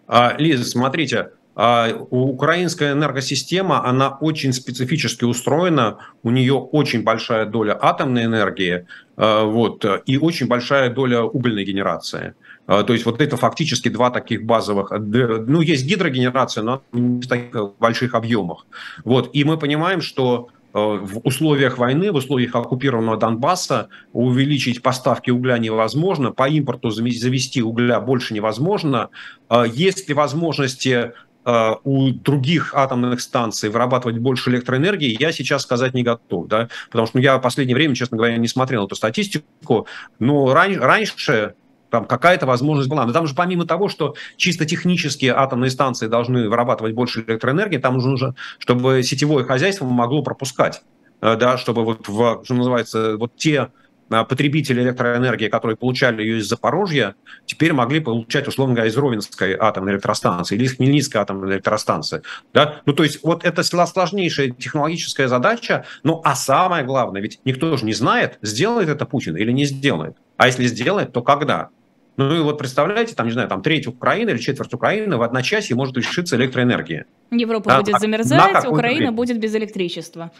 [0.06, 7.76] А, Лиз, смотрите, а, украинская энергосистема, она очень специфически устроена, у нее очень большая доля
[7.80, 12.34] атомной энергии вот, и очень большая доля угольной генерации.
[12.66, 14.90] То есть вот это фактически два таких базовых.
[14.90, 18.66] Ну, есть гидрогенерация, но не в таких больших объемах.
[19.04, 25.56] Вот, и мы понимаем, что в условиях войны, в условиях оккупированного Донбасса увеличить поставки угля
[25.58, 29.10] невозможно, по импорту завести угля больше невозможно.
[29.48, 31.12] Э, есть ли возможности
[31.44, 37.06] э, у других атомных станций вырабатывать больше электроэнергии, я сейчас сказать не готов, да, потому
[37.06, 39.86] что ну, я в последнее время, честно говоря, не смотрел эту статистику,
[40.18, 41.54] но ран- раньше
[41.94, 43.06] там какая-то возможность была.
[43.06, 47.98] Но там же помимо того, что чисто технически атомные станции должны вырабатывать больше электроэнергии, там
[47.98, 50.82] нужно, чтобы сетевое хозяйство могло пропускать,
[51.20, 53.68] э, да, чтобы вот, в, что называется, вот те
[54.10, 57.14] э, потребители электроэнергии, которые получали ее из Запорожья,
[57.46, 62.22] теперь могли получать, условно говоря, из Ровенской атомной электростанции или из Хмельницкой атомной электростанции.
[62.52, 62.80] Да?
[62.86, 67.86] Ну, то есть вот это сложнейшая технологическая задача, ну, а самое главное, ведь никто же
[67.86, 70.16] не знает, сделает это Путин или не сделает.
[70.36, 71.70] А если сделает, то когда?
[72.16, 75.74] Ну и вот представляете, там, не знаю, там треть Украины или четверть Украины в одночасье
[75.74, 77.06] может лишиться электроэнергии.
[77.30, 79.12] Европа да, будет замерзать, Украина время.
[79.12, 80.30] будет без электричества.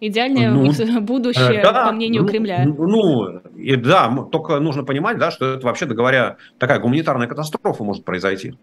[0.00, 2.64] Идеальное ну, будущее, да, по мнению ну, Кремля.
[2.64, 8.04] Ну, и, да, только нужно понимать, да, что это вообще, говоря, такая гуманитарная катастрофа может
[8.04, 8.54] произойти.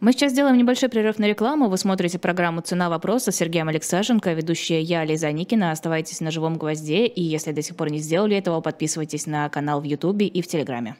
[0.00, 1.68] Мы сейчас сделаем небольшой перерыв на рекламу.
[1.68, 5.72] Вы смотрите программу «Цена вопроса» с Сергеем Алексашенко, ведущая я, Лиза Никина.
[5.72, 9.80] Оставайтесь на живом гвозде, и если до сих пор не сделали этого, подписывайтесь на канал
[9.80, 10.96] в Ютубе и в Телеграме.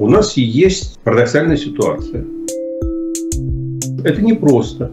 [0.00, 2.24] У нас есть парадоксальная ситуация.
[4.04, 4.92] Это непросто.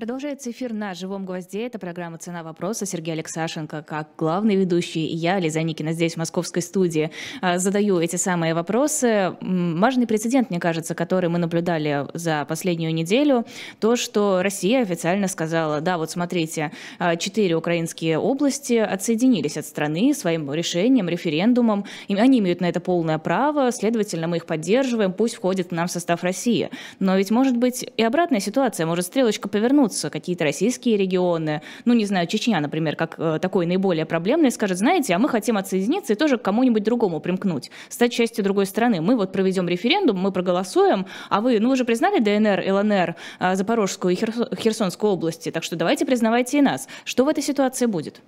[0.00, 1.66] Продолжается эфир на «Живом гвозде».
[1.66, 2.86] Это программа «Цена вопроса».
[2.86, 7.10] Сергей Алексашенко, как главный ведущий, и я, Лиза Никина, здесь, в московской студии,
[7.42, 9.36] а, задаю эти самые вопросы.
[9.42, 13.44] Важный прецедент, мне кажется, который мы наблюдали за последнюю неделю,
[13.78, 20.14] то, что Россия официально сказала, да, вот смотрите, а, четыре украинские области отсоединились от страны
[20.14, 25.34] своим решением, референдумом, и они имеют на это полное право, следовательно, мы их поддерживаем, пусть
[25.34, 26.70] входит к нам в состав России.
[27.00, 31.94] Но ведь может быть и обратная ситуация, может стрелочка повернуться, вернутся какие-то российские регионы, ну,
[31.94, 36.12] не знаю, Чечня, например, как э, такой наиболее проблемный, скажет, знаете, а мы хотим отсоединиться
[36.12, 39.00] и тоже к кому-нибудь другому примкнуть, стать частью другой страны.
[39.00, 43.56] Мы вот проведем референдум, мы проголосуем, а вы, ну, вы же признали ДНР, ЛНР, э,
[43.56, 46.88] Запорожскую и Херсонскую области, так что давайте признавайте и нас.
[47.04, 48.20] Что в этой ситуации будет?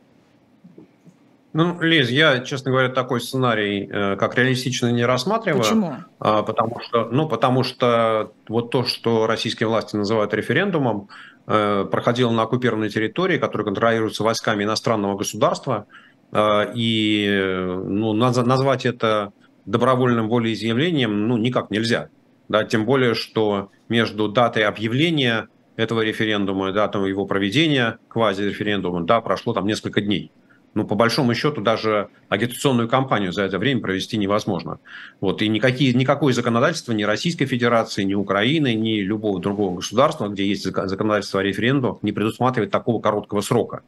[1.54, 5.62] Ну, Лиз, я, честно говоря, такой сценарий э, как реалистично не рассматриваю.
[5.62, 5.96] Почему?
[6.18, 11.08] А, потому что, ну, потому что вот то, что российские власти называют референдумом,
[11.44, 15.86] проходила на оккупированной территории, которая контролируется войсками иностранного государства,
[16.32, 17.28] э, и
[17.84, 19.32] ну, назвать это
[19.66, 22.08] добровольным волеизъявлением ну, никак нельзя.
[22.48, 29.20] Да, тем более, что между датой объявления этого референдума и датой его проведения, квази-референдума, да,
[29.20, 30.30] прошло там несколько дней
[30.74, 34.78] ну, по большому счету, даже агитационную кампанию за это время провести невозможно.
[35.20, 40.46] Вот, и никакие, никакое законодательство ни Российской Федерации, ни Украины, ни любого другого государства, где
[40.46, 43.82] есть законодательство о референдумах, не предусматривает такого короткого срока.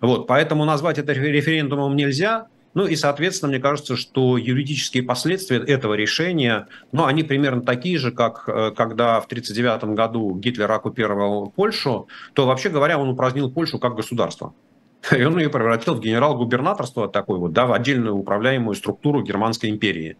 [0.00, 5.94] Вот, поэтому назвать это референдумом нельзя, ну и, соответственно, мне кажется, что юридические последствия этого
[5.94, 12.06] решения, ну, они примерно такие же, как э, когда в 1939 году Гитлер оккупировал Польшу,
[12.32, 14.54] то, вообще говоря, он упразднил Польшу как государство.
[15.16, 20.18] И он ее превратил в генерал-губернаторство такой вот, да, в отдельную управляемую структуру Германской империи.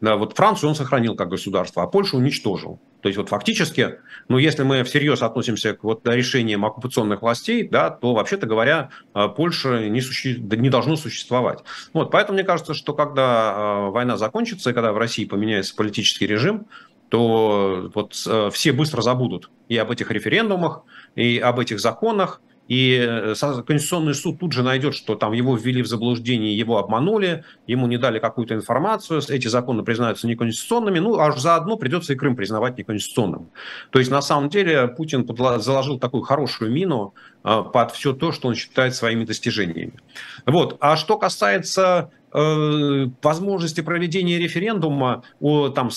[0.00, 2.80] Да, вот Францию он сохранил как государство, а Польшу уничтожил.
[3.02, 7.90] То есть вот фактически, ну если мы всерьез относимся к вот решениям оккупационных властей, да,
[7.90, 10.38] то вообще-то говоря, э, Польша не, суще...
[10.38, 11.58] не должно существовать.
[11.92, 16.26] Вот, поэтому мне кажется, что когда э, война закончится, и когда в России поменяется политический
[16.26, 16.66] режим,
[17.08, 22.40] то вот э, все быстро забудут и об этих референдумах, и об этих законах,
[22.72, 23.34] и э,
[23.66, 27.98] Конституционный суд тут же найдет, что там его ввели в заблуждение, его обманули, ему не
[27.98, 33.50] дали какую-то информацию, эти законы признаются неконституционными, ну, аж заодно придется и Крым признавать неконституционным.
[33.90, 35.28] То есть, на самом деле, Путин
[35.60, 37.12] заложил такую хорошую мину
[37.44, 40.00] э, под все то, что он считает своими достижениями.
[40.46, 40.78] Вот.
[40.80, 45.90] А что касается э, возможности проведения референдума о там,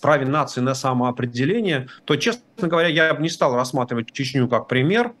[0.00, 5.12] праве нации на самоопределение, то, честно говоря, я бы не стал рассматривать Чечню как пример,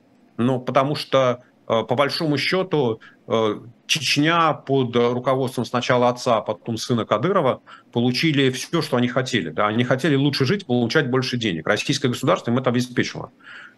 [0.42, 3.60] ну, потому что, э, по большому счету, э,
[3.92, 7.60] Чечня под руководством сначала отца, а потом сына Кадырова
[7.92, 9.50] получили все, что они хотели.
[9.50, 9.66] Да?
[9.66, 11.66] Они хотели лучше жить, получать больше денег.
[11.66, 13.32] Российское государство им это обеспечило.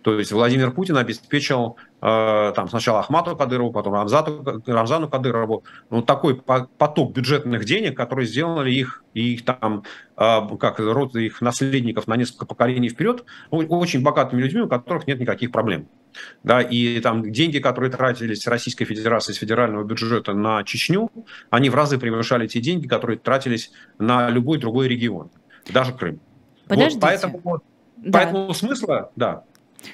[0.04, 6.02] То есть Владимир Путин обеспечил э, там, сначала Ахмату Кадырову, потом Рамзату, Рамзану Кадырову ну,
[6.02, 9.82] такой поток бюджетных денег, которые сделали их и их там
[10.16, 15.18] э, как род их наследников на несколько поколений вперед очень богатыми людьми, у которых нет
[15.18, 15.88] никаких проблем.
[16.42, 21.10] Да, и там деньги, которые тратились Российской Федерации с федерального бюджета на Чечню,
[21.50, 25.30] они в разы превышали те деньги, которые тратились на любой другой регион,
[25.70, 26.20] даже Крым.
[26.68, 26.94] Подождите.
[26.94, 27.62] Вот поэтому,
[27.96, 28.10] Да.
[28.12, 29.44] поэтому смысла, да,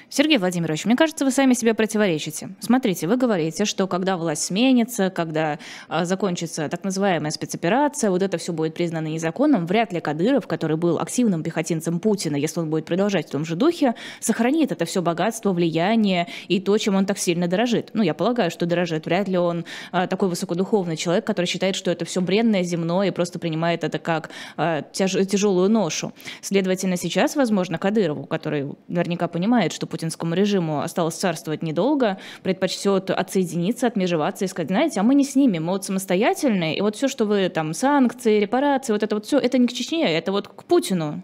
[0.09, 2.49] Сергей Владимирович, мне кажется, вы сами себе противоречите.
[2.59, 8.37] Смотрите, вы говорите, что когда власть сменится, когда а, закончится так называемая спецоперация, вот это
[8.37, 12.85] все будет признано незаконным, вряд ли Кадыров, который был активным пехотинцем Путина, если он будет
[12.85, 17.17] продолжать в том же духе, сохранит это все богатство, влияние и то, чем он так
[17.17, 17.91] сильно дорожит.
[17.93, 19.05] Ну, я полагаю, что дорожит.
[19.05, 23.11] Вряд ли он а, такой высокодуховный человек, который считает, что это все бренное, земное и
[23.11, 26.13] просто принимает это как а, тяж- тяжелую ношу.
[26.41, 33.87] Следовательно, сейчас, возможно, Кадырову, который наверняка понимает, что путинскому режиму осталось царствовать недолго, предпочтет отсоединиться,
[33.87, 37.07] отмежеваться и сказать, знаете, а мы не с ними, мы вот самостоятельные, и вот все,
[37.07, 40.47] что вы там, санкции, репарации, вот это вот все, это не к Чечне, это вот
[40.47, 41.23] к Путину.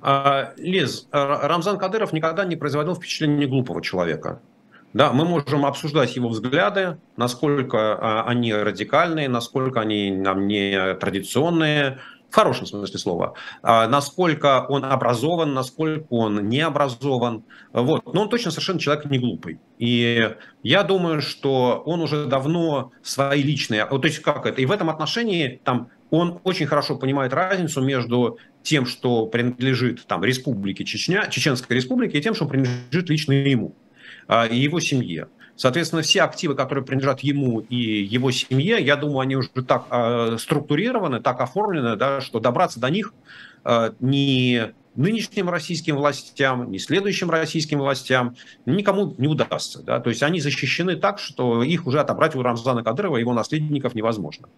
[0.00, 4.40] А, Лиз, а, Рамзан Кадыров никогда не производил впечатление глупого человека.
[4.94, 11.98] Да, мы можем обсуждать его взгляды, насколько а, они радикальные, насколько они нам не традиционные,
[12.34, 17.44] в хорошем смысле слова, а, насколько он образован, насколько он не образован.
[17.72, 18.12] Вот.
[18.12, 19.60] Но он точно совершенно человек не глупый.
[19.78, 23.86] И я думаю, что он уже давно свои личные...
[23.86, 24.60] Вот, то есть как это?
[24.60, 30.24] И в этом отношении там, он очень хорошо понимает разницу между тем, что принадлежит там,
[30.24, 33.76] республике Чечня, Чеченской республике, и тем, что принадлежит лично ему
[34.26, 35.28] а, и его семье.
[35.56, 40.36] Соответственно, все активы, которые принадлежат ему и его семье, я думаю, они уже так э,
[40.38, 43.12] структурированы, так оформлены, да, что добраться до них
[43.64, 49.82] э, ни нынешним российским властям, ни следующим российским властям никому не удастся.
[49.82, 50.00] Да?
[50.00, 54.48] То есть они защищены так, что их уже отобрать у Рамзана Кадырова его наследников невозможно.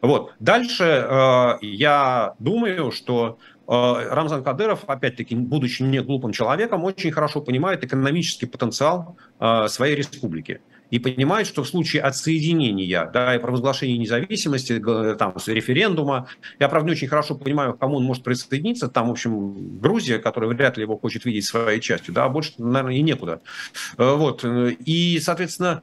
[0.00, 0.32] Вот.
[0.40, 3.72] Дальше э, я думаю, что э,
[4.10, 10.60] Рамзан Кадыров, опять-таки, будучи не глупым человеком, очень хорошо понимает экономический потенциал э, своей республики
[10.92, 16.28] и понимает, что в случае отсоединения да, и провозглашения независимости, г- там, с референдума,
[16.60, 20.50] я, правда, не очень хорошо понимаю, кому он может присоединиться, там, в общем, Грузия, которая
[20.50, 23.40] вряд ли его хочет видеть своей частью, да, а больше, наверное, и некуда.
[23.96, 25.82] Э, Вот, э, и, соответственно,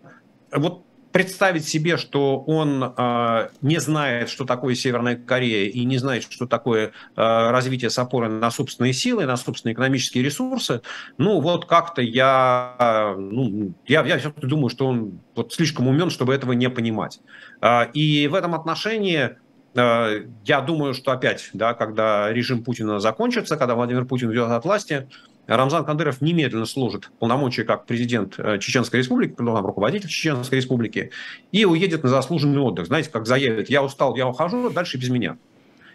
[0.52, 6.24] вот представить себе, что он э, не знает, что такое Северная Корея, и не знает,
[6.30, 10.82] что такое э, развитие с опорой на собственные силы, на собственные экономические ресурсы,
[11.17, 16.10] ну вот как-то я, э, ну, я, я все-таки думаю, что он вот слишком умен,
[16.10, 17.19] чтобы этого не понимать.
[17.62, 19.38] Э, и в этом отношении
[19.74, 24.63] э, я думаю, что опять, да, когда режим Путина закончится, когда Владимир Путин уйдет от
[24.63, 25.08] власти,
[25.57, 31.12] Рамзан Кадыров немедленно сложит полномочия как президент э, Чеченской Республики, там, руководитель Чеченской Республики,
[31.51, 32.85] и уедет на заслуженный отдых.
[32.85, 35.38] Знаете, как заявит, я устал, я ухожу, дальше без меня.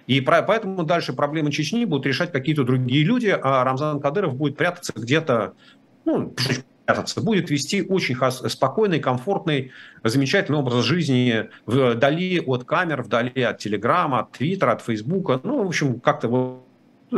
[0.06, 4.92] И поэтому дальше проблемы Чечни будут решать какие-то другие люди, а Рамзан Кадыров будет прятаться
[4.94, 5.54] где-то,
[6.04, 6.34] ну,
[6.84, 8.16] прятаться, будет вести очень
[8.48, 15.40] спокойный, комфортный, замечательный образ жизни вдали от камер, вдали от Телеграма, от Твиттера, от Фейсбука.
[15.42, 16.63] Ну, в общем, как-то вот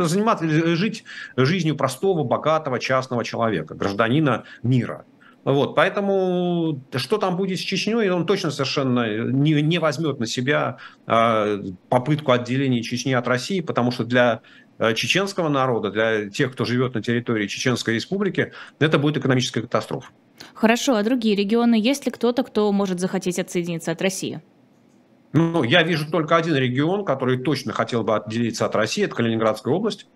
[0.05, 1.03] заниматься, жить
[1.35, 5.05] жизнью простого, богатого, частного человека, гражданина мира.
[5.43, 10.77] Вот, поэтому что там будет с Чечней, он точно совершенно не, не возьмет на себя
[11.05, 14.41] э, попытку отделения Чечни от России, потому что для
[14.77, 20.09] э, чеченского народа, для тех, кто живет на территории Чеченской республики, это будет экономическая катастрофа.
[20.53, 24.41] Хорошо, а другие регионы, есть ли кто-то, кто может захотеть отсоединиться от России?
[25.33, 29.73] Ну, я вижу только один регион, который точно хотел бы отделиться от России, это Калининградская
[29.73, 30.07] область,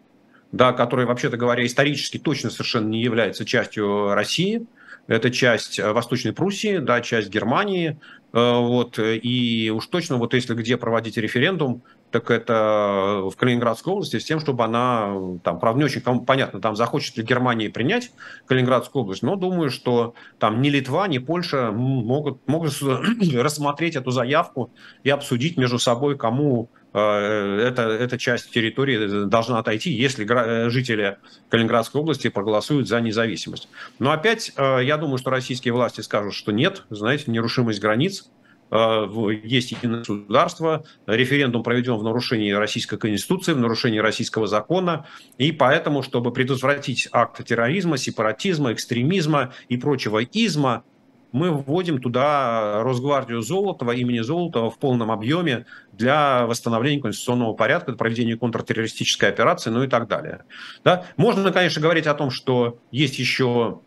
[0.51, 4.65] да, которая, вообще-то говоря, исторически точно совершенно не является частью России.
[5.07, 7.99] Это часть э, Восточной Пруссии, да, часть Германии.
[8.33, 14.19] Э, Вот, и уж точно, вот если где проводить референдум, так это в Калининградской области
[14.19, 18.11] с тем, чтобы она, там, правда, не очень понятно, там захочет ли Германия принять
[18.45, 22.73] Калининградскую область, но думаю, что там ни Литва, ни Польша могут, могут
[23.33, 24.71] рассмотреть эту заявку
[25.03, 31.17] и обсудить между собой, кому э, эта, эта часть территории должна отойти, если э, жители
[31.49, 33.69] Калининградской области проголосуют за независимость.
[33.99, 38.40] Но опять, э, я думаю, что российские власти скажут, что нет, знаете, нерушимость границ, э,
[38.71, 45.05] есть единое государство, референдум проведен в нарушении российской конституции, в нарушении российского закона,
[45.37, 50.83] и поэтому, чтобы предотвратить акты терроризма, сепаратизма, экстремизма и прочего изма,
[51.31, 58.35] мы вводим туда Росгвардию Золотого, имени Золотого в полном объеме для восстановления конституционного порядка, проведения
[58.35, 60.43] контртеррористической операции, ну и так далее.
[60.83, 61.05] Да?
[61.17, 63.79] Можно, конечно, говорить о том, что есть еще,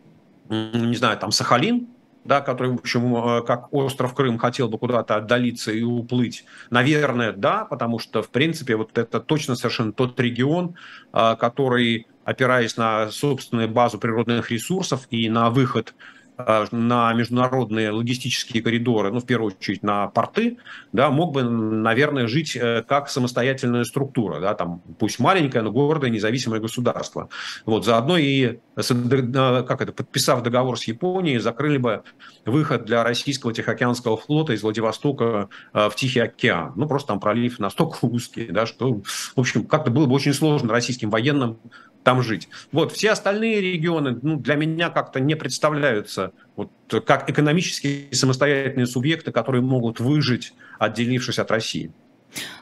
[0.49, 1.87] не знаю, там Сахалин,
[2.25, 6.43] да, который, в общем, э, как остров Крым хотел бы куда-то отдалиться и уплыть.
[6.71, 10.75] Наверное, да, потому что, в принципе, вот это точно совершенно тот регион,
[11.13, 15.93] э, который опираясь на собственную базу природных ресурсов и на выход
[16.37, 20.57] на международные логистические коридоры, ну, в первую очередь на порты,
[20.91, 26.09] да, мог бы, наверное, жить э, как самостоятельная структура, да, там, пусть маленькое, но гордое
[26.09, 27.29] независимое государство.
[27.65, 32.03] Вот, заодно и, как это, подписав договор с Японией, закрыли бы
[32.45, 36.73] выход для российского Тихоокеанского флота из Владивостока э, в Тихий океан.
[36.75, 39.01] Ну, просто там пролив настолько узкий, да, что,
[39.35, 41.59] в общем, как-то было бы очень сложно российским военным
[42.05, 42.47] там жить.
[42.71, 46.71] Вот, все остальные регионы ну, для меня как-то не представляются вот,
[47.03, 51.91] как экономически самостоятельные субъекты, которые могут выжить, отделившись от России.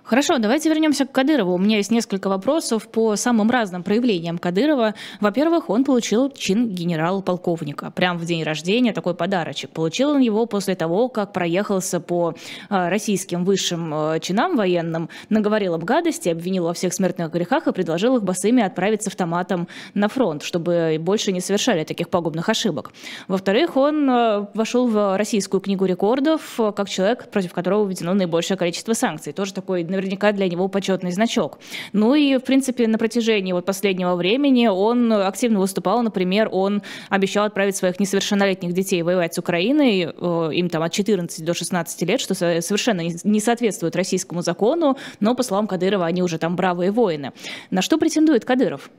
[0.04, 1.54] Хорошо, давайте вернемся к Кадырову.
[1.54, 4.96] У меня есть несколько вопросов по самым разным проявлениям Кадырова.
[5.22, 7.90] Во-первых, он получил чин генерал-полковника.
[7.92, 9.70] Прямо в день рождения такой подарочек.
[9.70, 12.36] Получил он его после того, как проехался по
[12.70, 17.72] а, российским высшим а, чинам военным, наговорил об гадости, обвинил во всех смертных грехах и
[17.72, 22.92] предложил их босыми отправить с автоматом на фронт, чтобы больше не совершали таких пагубных ошибок.
[23.30, 28.92] Во-вторых, он а, вошел в российскую книгу рекордов как человек, против которого введено наибольшее количество
[28.92, 29.32] санкций.
[29.32, 31.60] Тоже такой наверняка для него почетный значок.
[31.94, 37.46] Ну и, в принципе, на протяжении вот последнего времени он активно выступал, например, он обещал
[37.46, 42.20] отправить своих несовершеннолетних детей воевать с Украиной, э, им там от 14 до 16 лет,
[42.20, 47.32] что совершенно не соответствует российскому закону, но, по словам Кадырова, они уже там бравые воины.
[47.72, 48.90] На что претендует Кадыров?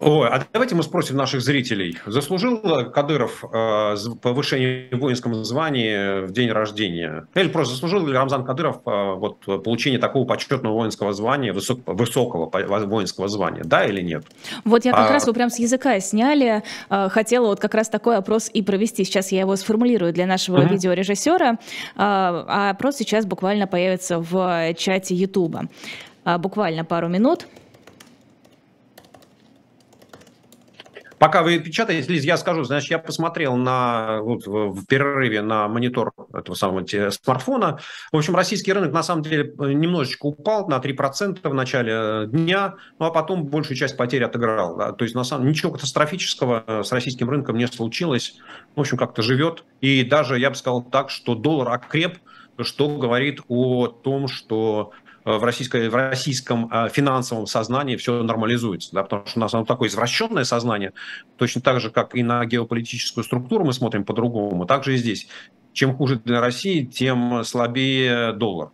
[0.00, 1.98] Ой, а давайте мы спросим наших зрителей.
[2.04, 7.28] Заслужил Кадыров э, повышение в воинском звании в день рождения?
[7.34, 12.50] Или просто заслужил ли Рамзан Кадыров э, вот, получение такого почетного воинского звания, высок, высокого
[12.86, 13.62] воинского звания?
[13.64, 14.24] Да или нет?
[14.64, 15.12] Вот я как а...
[15.12, 16.64] раз, вы прям с языка сняли.
[16.90, 19.04] Э, хотела вот как раз такой опрос и провести.
[19.04, 20.74] Сейчас я его сформулирую для нашего угу.
[20.74, 21.52] видеорежиссера.
[21.52, 21.56] Э,
[21.96, 25.68] а опрос сейчас буквально появится в чате Ютуба.
[26.24, 27.46] Э, буквально пару минут.
[31.18, 36.12] Пока вы печатаете, Лиз, я скажу, значит, я посмотрел на, вот, в перерыве на монитор
[36.32, 37.78] этого самого смартфона.
[38.12, 43.06] В общем, российский рынок на самом деле немножечко упал на 3% в начале дня, ну
[43.06, 44.76] а потом большую часть потерь отыграл.
[44.76, 44.92] Да.
[44.92, 48.36] То есть, на самом ничего катастрофического с российским рынком не случилось.
[48.74, 49.64] В общем, как-то живет.
[49.80, 52.18] И даже, я бы сказал так, что доллар окреп,
[52.62, 54.92] что говорит о том, что
[55.24, 59.64] в, российской, в российском а, финансовом сознании все нормализуется, да, потому что у нас оно
[59.64, 60.92] такое извращенное сознание,
[61.36, 65.28] точно так же, как и на геополитическую структуру мы смотрим по-другому, также и здесь.
[65.72, 68.70] Чем хуже для России, тем слабее доллар.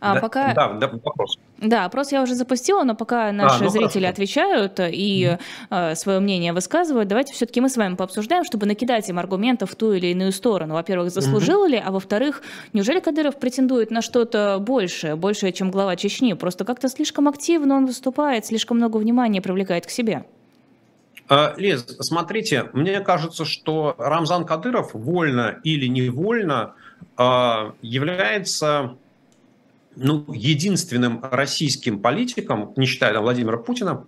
[0.00, 0.54] А да, пока...
[0.54, 1.38] да, да, вопрос.
[1.62, 4.12] Да, опрос я уже запустила, но пока наши а, ну зрители хорошо.
[4.12, 5.38] отвечают и
[5.70, 9.76] э, свое мнение высказывают, давайте все-таки мы с вами пообсуждаем, чтобы накидать им аргументов в
[9.76, 10.74] ту или иную сторону.
[10.74, 12.42] Во-первых, заслужил ли, а во-вторых,
[12.72, 16.32] неужели Кадыров претендует на что-то большее, большее, чем глава Чечни?
[16.32, 20.24] Просто как-то слишком активно он выступает, слишком много внимания привлекает к себе.
[21.28, 26.74] А, Лиз, смотрите, мне кажется, что Рамзан Кадыров, вольно или невольно,
[27.16, 28.96] а, является
[29.96, 34.06] ну, единственным российским политиком, не считая Владимира Путина,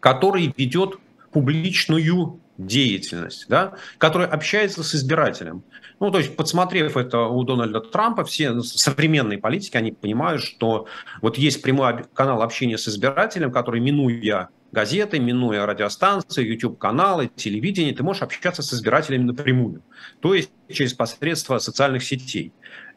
[0.00, 0.98] который ведет
[1.32, 5.62] публичную деятельность, да, который общается с избирателем.
[6.00, 10.86] Ну, то есть, подсмотрев это у Дональда Трампа, все современные политики, они понимают, что
[11.22, 18.02] вот есть прямой канал общения с избирателем, который, минуя газеты, минуя радиостанции, YouTube-каналы, телевидение, ты
[18.02, 19.82] можешь общаться с избирателями напрямую,
[20.20, 22.52] то есть через посредство социальных сетей.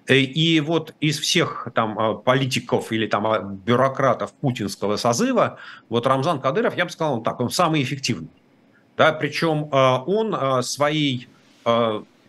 [0.08, 5.58] Э, и вот из всех там а, политиков или там а, бюрократов путинского созыва,
[5.90, 8.30] вот Рамзан Кадыров, я бы сказал, он так, он самый эффективный.
[8.98, 11.28] Да, причем а, он своей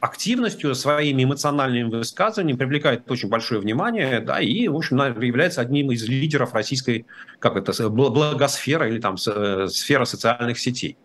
[0.00, 6.06] активностью, своими эмоциональными высказываниями привлекает очень большое внимание, да, и, в общем, является одним из
[6.06, 7.06] лидеров российской,
[7.38, 10.98] как это, благосферы или там э, сфера социальных сетей.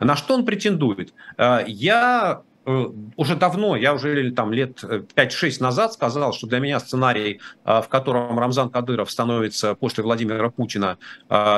[0.00, 1.12] На что он претендует?
[1.38, 2.42] Я
[3.16, 7.82] уже давно, я уже там лет 5-6 э, назад сказал, что для меня сценарий, э,
[7.82, 10.98] в котором Рамзан Кадыров становится после Владимира Путина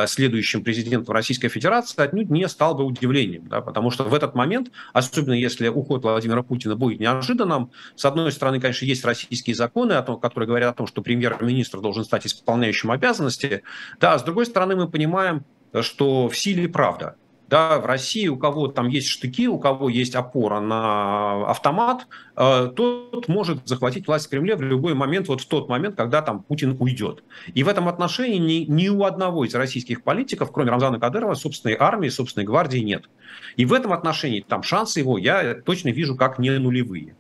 [0.07, 4.71] следующим президентом Российской Федерации, отнюдь не стал бы удивлением, да, потому что в этот момент,
[4.93, 10.47] особенно если уход Владимира Путина будет неожиданным, с одной стороны, конечно, есть российские законы, которые
[10.47, 13.63] говорят о том, что премьер-министр должен стать исполняющим обязанности,
[14.01, 15.45] да, а с другой стороны, мы понимаем,
[15.81, 17.17] что в силе правда–
[17.51, 22.71] да, в России у кого там есть штыки, у кого есть опора на автомат, э,
[22.77, 26.45] тот может захватить власть в Кремле в любой момент, вот в тот момент, когда там
[26.45, 27.25] Путин уйдет.
[27.53, 31.77] И в этом отношении ни, ни у одного из российских политиков, кроме Рамзана Кадырова, собственной
[31.77, 33.11] армии, собственной гвардии нет.
[33.57, 37.17] И в этом отношении там шансы его я точно вижу как не нулевые.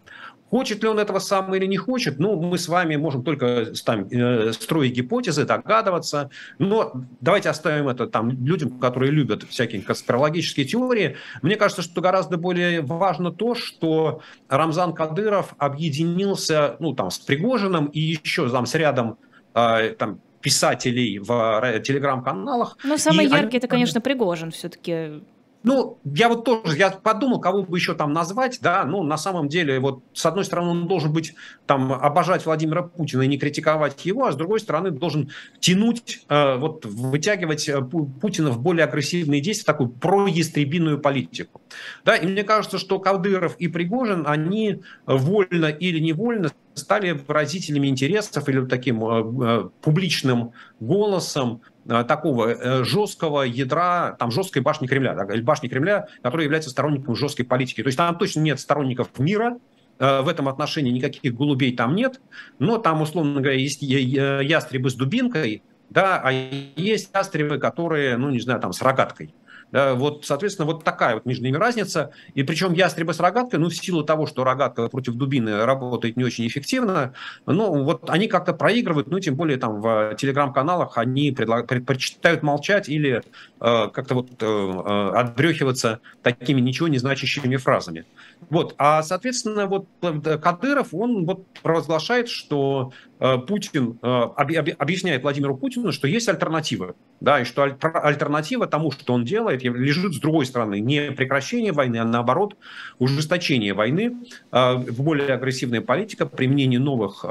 [0.51, 4.09] Хочет ли он этого сам или не хочет, ну, мы с вами можем только там,
[4.11, 11.16] э, строить гипотезы, догадываться, но давайте оставим это там людям, которые любят всякие конспирологические теории.
[11.42, 17.86] Мне кажется, что гораздо более важно то, что Рамзан Кадыров объединился, ну, там, с Пригожиным
[17.86, 19.18] и еще там с рядом
[19.55, 22.76] э, там, писателей в телеграм-каналах.
[22.82, 23.59] Ну, самый яркий они...
[23.59, 25.22] это, конечно, Пригожин все-таки.
[25.63, 29.49] Ну, я вот тоже, я подумал, кого бы еще там назвать, да, ну, на самом
[29.49, 31.35] деле, вот, с одной стороны, он должен быть,
[31.67, 36.57] там, обожать Владимира Путина и не критиковать его, а с другой стороны, должен тянуть, э,
[36.57, 41.61] вот, вытягивать э, Путина в более агрессивные действия, такую проястребиную политику,
[42.07, 48.49] да, и мне кажется, что Кадыров и Пригожин, они вольно или невольно стали выразителями интересов
[48.49, 51.61] или таким э, э, публичным голосом
[52.07, 57.82] такого жесткого ядра, там жесткой башни Кремля, башни Кремля, которая является сторонником жесткой политики.
[57.82, 59.59] То есть там точно нет сторонников мира,
[59.99, 62.20] в этом отношении никаких голубей там нет,
[62.59, 68.41] но там, условно говоря, есть ястребы с дубинкой, да, а есть ястребы, которые, ну, не
[68.41, 69.34] знаю, там, с рогаткой.
[69.73, 72.11] Да, вот, соответственно, вот такая вот между ними разница.
[72.35, 76.25] И причем ястребы с рогаткой, ну, в силу того, что рогатка против дубины работает не
[76.25, 77.14] очень эффективно,
[77.47, 83.18] ну, вот они как-то проигрывают, ну, тем более там в телеграм-каналах они предпочитают молчать или
[83.18, 83.23] э,
[83.61, 88.07] как-то вот э, э отбрехиваться такими ничего не значащими фразами.
[88.49, 95.57] Вот, а, соответственно, вот э, Кадыров, он вот провозглашает, что э, Путин э, объясняет Владимиру
[95.57, 100.47] Путину, что есть альтернатива, да, и что альтернатива тому, что он делает, лежит с другой
[100.47, 102.57] стороны, не прекращение войны, а наоборот
[102.99, 104.17] ужесточение войны,
[104.51, 107.25] в более агрессивная политика, применение новых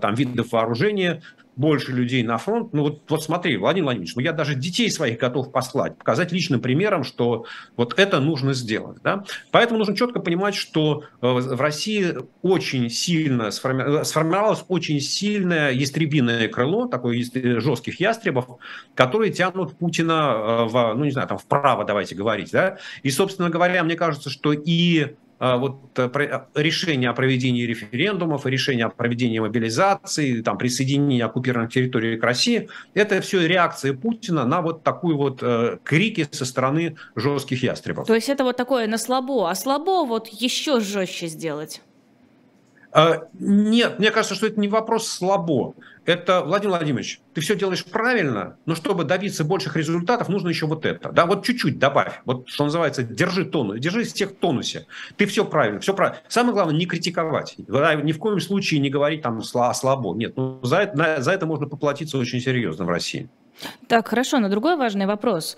[0.00, 1.22] там видов вооружения,
[1.56, 2.72] больше людей на фронт.
[2.72, 6.60] Ну вот, вот смотри, Владимир Владимирович, ну я даже детей своих готов послать, показать личным
[6.60, 7.46] примером, что
[7.76, 8.98] вот это нужно сделать.
[9.02, 9.24] Да?
[9.50, 14.00] Поэтому нужно четко понимать, что э, в России очень сильно сформи...
[14.00, 18.46] Э, сформировалось очень сильное ястребиное крыло, такое э, жестких ястребов,
[18.94, 22.50] которые тянут Путина в, ну не знаю, там вправо, давайте говорить.
[22.52, 22.78] Да?
[23.02, 28.86] И, собственно говоря, мне кажется, что и вот э, э, решение о проведении референдумов, решение
[28.86, 34.82] о проведении мобилизации, там, присоединения оккупированных территорий к России, это все реакция Путина на вот
[34.82, 38.06] такую вот э, крики со стороны жестких ястребов.
[38.06, 41.80] То есть это вот такое на слабо, а слабо вот еще жестче сделать?
[42.94, 45.74] А, нет, мне кажется, что это не вопрос слабо.
[46.04, 50.86] Это, Владимир Владимирович, ты все делаешь правильно, но чтобы добиться больших результатов, нужно еще вот
[50.86, 51.10] это.
[51.10, 52.20] Да, вот чуть-чуть добавь.
[52.24, 54.86] Вот, что называется, держи тонус, держи всех в тонусе.
[55.16, 56.20] Ты все правильно, все правильно.
[56.28, 57.56] Самое главное, не критиковать.
[57.58, 60.14] Ни в коем случае не говорить там слабо.
[60.14, 63.28] Нет, ну за это, за это можно поплатиться очень серьезно в России.
[63.88, 65.56] Так, хорошо, но другой важный вопрос.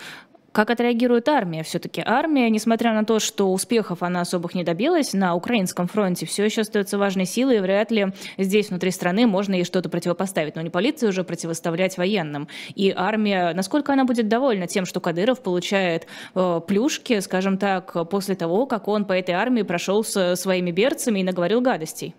[0.56, 1.62] Как отреагирует армия?
[1.62, 6.46] Все-таки армия, несмотря на то, что успехов она особых не добилась, на украинском фронте все
[6.46, 10.56] еще остается важной силой, и вряд ли здесь, внутри страны, можно ей что-то противопоставить.
[10.56, 12.48] Но не полиции уже противоставлять военным.
[12.74, 18.34] И армия, насколько она будет довольна тем, что Кадыров получает э, плюшки, скажем так, после
[18.34, 22.14] того, как он по этой армии прошел с своими берцами и наговорил гадостей?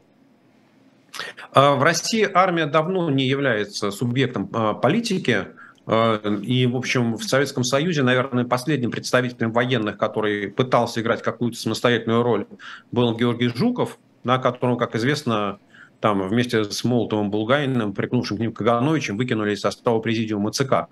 [1.53, 5.47] А в России армия давно не является субъектом а, политики.
[5.88, 11.57] Э, и, в общем, в Советском Союзе, наверное, последним представителем военных, который пытался играть какую-то
[11.57, 12.45] самостоятельную роль,
[12.91, 15.59] был Георгий Жуков, на которого, как известно,
[15.99, 20.88] там вместе с Молотовым Булганиным, прикнувшим к ним Кагановичем, выкинули из состава президиума ЦК.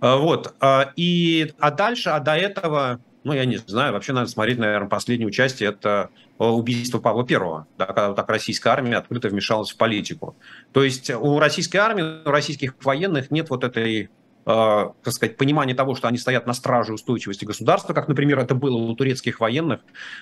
[0.00, 0.54] Э, вот.
[0.60, 4.88] Э, и, а дальше, а до этого, ну, я не знаю, вообще надо смотреть, наверное,
[4.88, 9.76] последнее участие, это убийство Павла Первого, да, когда вот так российская армия открыто вмешалась в
[9.76, 10.36] политику.
[10.72, 14.10] То есть у российской армии, у российских военных нет вот этой
[14.46, 18.76] так сказать, понимание того, что они стоят на страже устойчивости государства, как, например, это было
[18.76, 19.80] у турецких военных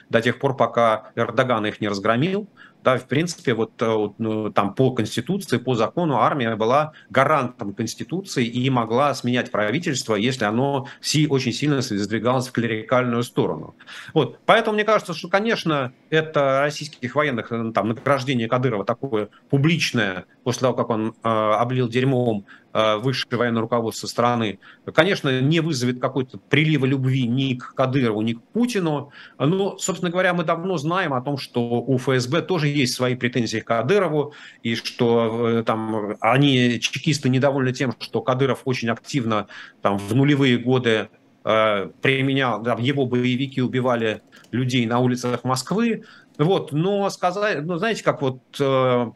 [0.09, 2.49] до тех пор, пока Эрдоган их не разгромил,
[2.85, 8.45] да, в принципе, вот э, ну, там по Конституции, по закону армия была гарантом Конституции
[8.45, 13.75] и могла сменять правительство, если оно си, очень сильно сдвигалось в клерикальную сторону.
[14.13, 14.39] Вот.
[14.45, 20.61] Поэтому мне кажется, что, конечно, это российских военных э, там, награждение Кадырова такое публичное, после
[20.61, 24.59] того, как он э, облил дерьмом э, высшее военное руководство страны,
[24.93, 29.13] конечно, не вызовет какой-то прилива любви ни к Кадырову, ни к Путину.
[29.39, 33.59] Но, собственно говоря, мы давно знаем о том, что у ФСБ тоже есть свои претензии
[33.59, 39.47] к Кадырову, и что э, там они, чекисты, недовольны тем, что Кадыров очень активно
[39.81, 41.09] там, в нулевые годы
[41.45, 46.05] э, применял, да, его боевики убивали людей на улицах Москвы.
[46.39, 49.11] Вот, но сказать, ну, знаете, как вот э,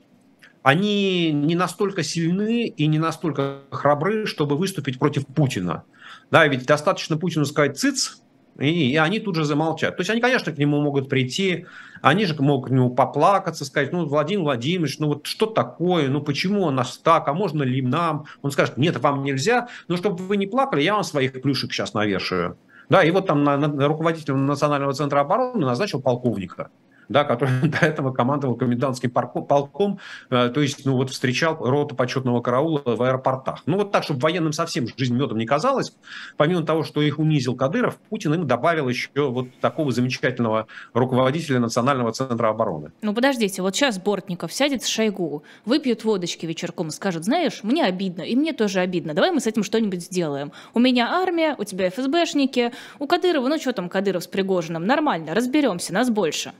[0.68, 5.84] они не настолько сильны и не настолько храбры, чтобы выступить против Путина.
[6.30, 8.20] Да, ведь достаточно Путину сказать «цыц»,
[8.58, 9.96] и, и они тут же замолчат.
[9.96, 11.64] То есть они, конечно, к нему могут прийти,
[12.02, 16.20] они же могут к нему поплакаться, сказать, ну, Владимир Владимирович, ну вот что такое, ну
[16.20, 18.26] почему у нас так, а можно ли нам?
[18.42, 21.94] Он скажет, нет, вам нельзя, но чтобы вы не плакали, я вам своих плюшек сейчас
[21.94, 22.58] навешаю.
[22.90, 26.68] Да, и вот там на, на, руководитель Национального центра обороны назначил полковника
[27.08, 29.98] да, который до этого командовал комендантским полком,
[30.30, 33.62] э, то есть, ну, вот встречал роту почетного караула в аэропортах.
[33.66, 35.92] Ну, вот так, чтобы военным совсем жизнь медом не казалось,
[36.36, 42.12] помимо того, что их унизил Кадыров, Путин им добавил еще вот такого замечательного руководителя Национального
[42.12, 42.92] центра обороны.
[43.02, 47.84] Ну, подождите, вот сейчас Бортников сядет с Шойгу, выпьют водочки вечерком и скажет, знаешь, мне
[47.84, 50.52] обидно, и мне тоже обидно, давай мы с этим что-нибудь сделаем.
[50.74, 55.34] У меня армия, у тебя ФСБшники, у Кадырова, ну, что там Кадыров с Пригожиным, нормально,
[55.34, 56.52] разберемся, нас больше.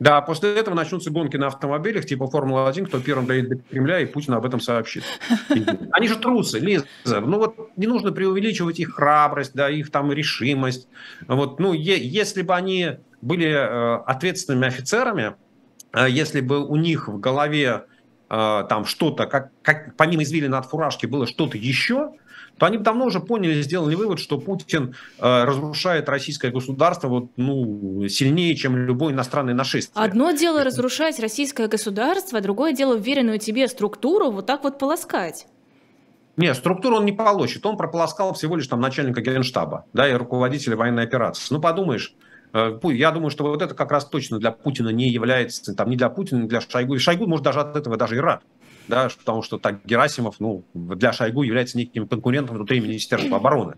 [0.00, 4.06] Да, после этого начнутся гонки на автомобилях, типа Формула-1, кто первым доедет до Кремля, и
[4.06, 5.04] Путин об этом сообщит.
[5.92, 6.86] Они же трусы, Лиза.
[7.04, 10.88] Ну вот не нужно преувеличивать их храбрость, да, их там решимость.
[11.28, 15.34] Вот, ну, е- если бы они были э, ответственными офицерами,
[15.92, 17.84] э, если бы у них в голове
[18.30, 22.12] э, там что-то, как, как помимо извилина от фуражки было что-то еще,
[22.58, 28.06] то они давно уже поняли, сделали вывод, что Путин э, разрушает российское государство вот, ну,
[28.08, 30.04] сильнее, чем любой иностранный нашествие.
[30.04, 35.46] Одно дело разрушать российское государство, другое дело уверенную тебе структуру вот так вот полоскать.
[36.36, 37.64] Нет, структуру он не получит.
[37.66, 41.52] Он прополоскал всего лишь там начальника генштаба да, и руководителя военной операции.
[41.52, 42.14] Ну, подумаешь,
[42.52, 46.08] я думаю, что вот это как раз точно для Путина не является, там, не для
[46.08, 46.94] Путина, не для Шойгу.
[46.94, 48.42] И Шойгу, может, даже от этого даже и рад
[48.90, 53.76] да, потому что так Герасимов ну, для Шойгу является неким конкурентом внутри Министерства обороны.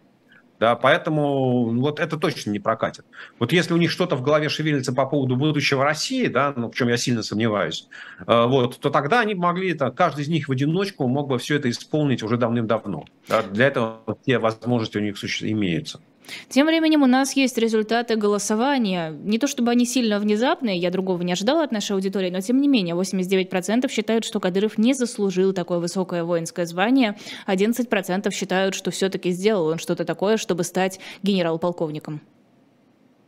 [0.59, 3.05] Да, поэтому вот это точно не прокатит.
[3.41, 6.75] Вот если у них что-то в голове шевелится по поводу будущего России, да, ну, в
[6.77, 7.89] чем я сильно сомневаюсь,
[8.25, 11.57] э, вот, то тогда они могли, это, каждый из них в одиночку мог бы все
[11.57, 13.07] это исполнить уже давным-давно.
[13.29, 16.01] Да, для этого те возможности у них имеются.
[16.49, 19.11] Тем временем у нас есть результаты голосования.
[19.11, 22.61] Не то чтобы они сильно внезапные, я другого не ожидала от нашей аудитории, но тем
[22.61, 27.17] не менее 89% считают, что Кадыров не заслужил такое высокое воинское звание,
[27.47, 32.21] 11% считают, что все-таки сделал он что-то такое, чтобы стать генерал-полковником.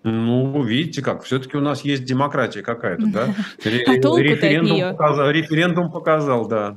[0.05, 3.35] Ну, видите как, все-таки у нас есть демократия какая-то, да?
[4.99, 6.77] А референдум показал, да.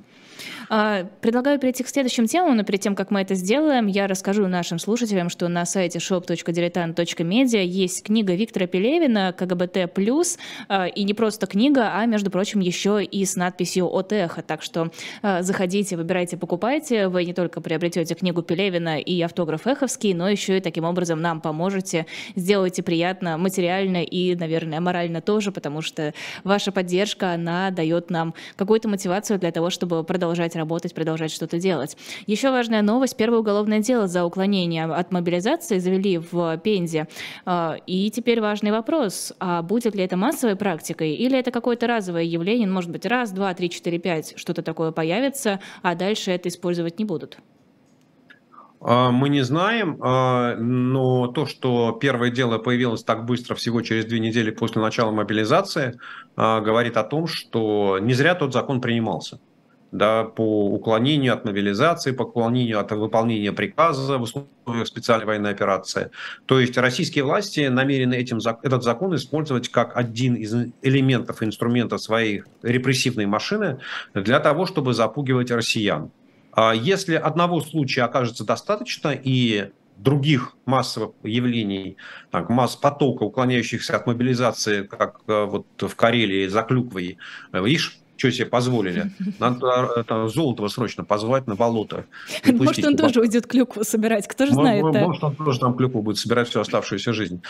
[0.69, 4.47] А, предлагаю перейти к следующим темам, но перед тем, как мы это сделаем, я расскажу
[4.47, 9.89] нашим слушателям, что на сайте shop.diletant.media есть книга Виктора Пелевина «КГБТ+,»
[10.67, 14.41] а, и не просто книга, а, между прочим, еще и с надписью «От эхо».
[14.41, 14.91] Так что
[15.21, 17.07] а, заходите, выбирайте, покупайте.
[17.07, 21.39] Вы не только приобретете книгу Пелевина и автограф Эховский, но еще и таким образом нам
[21.39, 26.13] поможете, сделайте приятно материально и, наверное, морально тоже, потому что
[26.43, 31.97] ваша поддержка, она дает нам какую-то мотивацию для того, чтобы продолжать работать, продолжать что-то делать.
[32.25, 33.15] Еще важная новость.
[33.15, 37.07] Первое уголовное дело за уклонение от мобилизации завели в Пензе.
[37.45, 39.33] А, и теперь важный вопрос.
[39.39, 42.67] А будет ли это массовой практикой или это какое-то разовое явление?
[42.67, 47.05] Может быть, раз, два, три, четыре, пять что-то такое появится, а дальше это использовать не
[47.05, 47.37] будут?
[48.79, 54.05] А, мы не знаем, а, но то, что первое дело появилось так быстро, всего через
[54.05, 55.99] две недели после начала мобилизации,
[56.35, 59.39] говорит о том, что не зря тот закон принимался
[59.97, 66.11] да, по уклонению от мобилизации, по уклонению от выполнения приказа в условиях специальной военной операции.
[66.45, 72.43] То есть российские власти намерены этим, этот закон использовать как один из элементов, инструментов своей
[72.63, 73.79] репрессивной машины
[74.13, 76.11] для того, чтобы запугивать россиян.
[76.51, 81.97] А если одного случая окажется достаточно и других массовых явлений,
[82.31, 87.17] так, масс потока, уклоняющихся от мобилизации, как э, вот в Карелии за Клюквой,
[87.51, 89.11] э, видишь, что себе позволили.
[89.39, 92.05] Надо это, Золотого срочно позвать на болото.
[92.45, 94.83] Может, он тоже уйдет клюкву собирать, кто же знает.
[94.83, 97.41] Может, он тоже там клюкву будет собирать всю оставшуюся жизнь.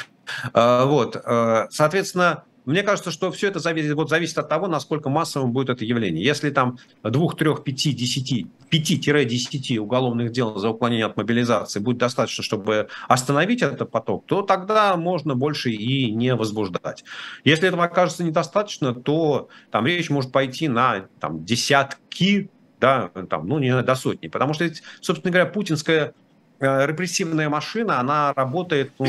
[0.53, 5.09] А, вот, а, соответственно, мне кажется, что все это зависит, вот зависит от того, насколько
[5.09, 6.21] массовым будет это явление.
[6.21, 12.43] Если там 2, 3, 5, 10, 5-10 уголовных дел за уклонение от мобилизации будет достаточно,
[12.43, 17.05] чтобы остановить этот поток, то тогда можно больше и не возбуждать.
[17.45, 22.49] Если этого окажется недостаточно, то там речь может пойти на там, десятки
[22.81, 24.27] да, там, ну, не до сотни.
[24.27, 26.13] Потому что, собственно говоря, путинская
[26.59, 29.07] э, репрессивная машина, она работает ну,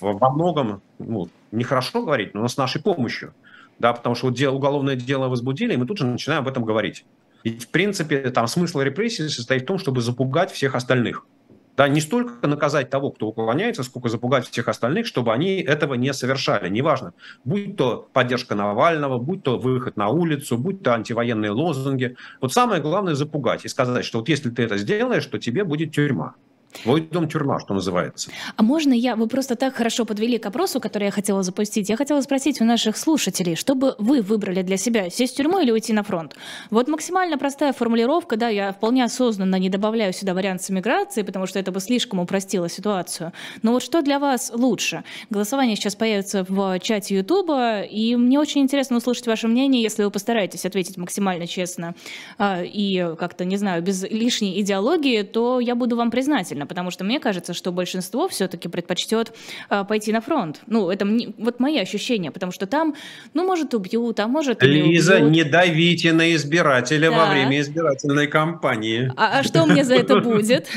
[0.00, 3.34] во многом ну, нехорошо говорить, но с нашей помощью.
[3.78, 6.64] Да, потому что вот дело, уголовное дело возбудили, и мы тут же начинаем об этом
[6.64, 7.04] говорить.
[7.44, 11.24] И, в принципе, там смысл репрессий состоит в том, чтобы запугать всех остальных.
[11.76, 16.12] Да, не столько наказать того, кто уклоняется, сколько запугать всех остальных, чтобы они этого не
[16.12, 16.68] совершали.
[16.68, 17.12] Неважно,
[17.44, 22.16] будь то поддержка Навального, будь то выход на улицу, будь то антивоенные лозунги.
[22.40, 25.92] Вот самое главное запугать и сказать, что вот если ты это сделаешь, то тебе будет
[25.92, 26.34] тюрьма.
[26.82, 28.30] Твой дом тюрьма, что называется.
[28.56, 31.88] А можно я, вы просто так хорошо подвели к опросу, который я хотела запустить.
[31.88, 35.70] Я хотела спросить у наших слушателей, чтобы вы выбрали для себя, сесть в тюрьму или
[35.70, 36.36] уйти на фронт?
[36.70, 41.46] Вот максимально простая формулировка, да, я вполне осознанно не добавляю сюда вариант с эмиграцией, потому
[41.46, 43.32] что это бы слишком упростило ситуацию.
[43.62, 45.04] Но вот что для вас лучше?
[45.30, 50.10] Голосование сейчас появится в чате Ютуба, и мне очень интересно услышать ваше мнение, если вы
[50.10, 51.94] постараетесь ответить максимально честно
[52.36, 57.04] а, и как-то, не знаю, без лишней идеологии, то я буду вам признательна потому что
[57.04, 59.32] мне кажется, что большинство все-таки предпочтет
[59.70, 60.60] э, пойти на фронт.
[60.66, 62.94] Ну, это мне, вот мои ощущения, потому что там,
[63.34, 69.12] ну, может, убьют, а может, Лиза, не, не давите на избирателя во время избирательной кампании.
[69.16, 70.68] А, а что мне за это будет?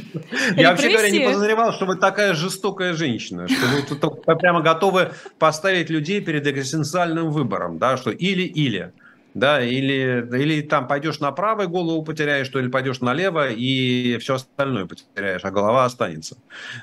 [0.56, 5.90] Я вообще говоря не подозревал, что вы такая жестокая женщина, что вы прямо готовы поставить
[5.90, 8.92] людей перед экзистенциальным выбором, да, что или-или
[9.34, 14.34] да, или, или там пойдешь направо и голову потеряешь, что или пойдешь налево и все
[14.34, 16.36] остальное потеряешь, а голова останется.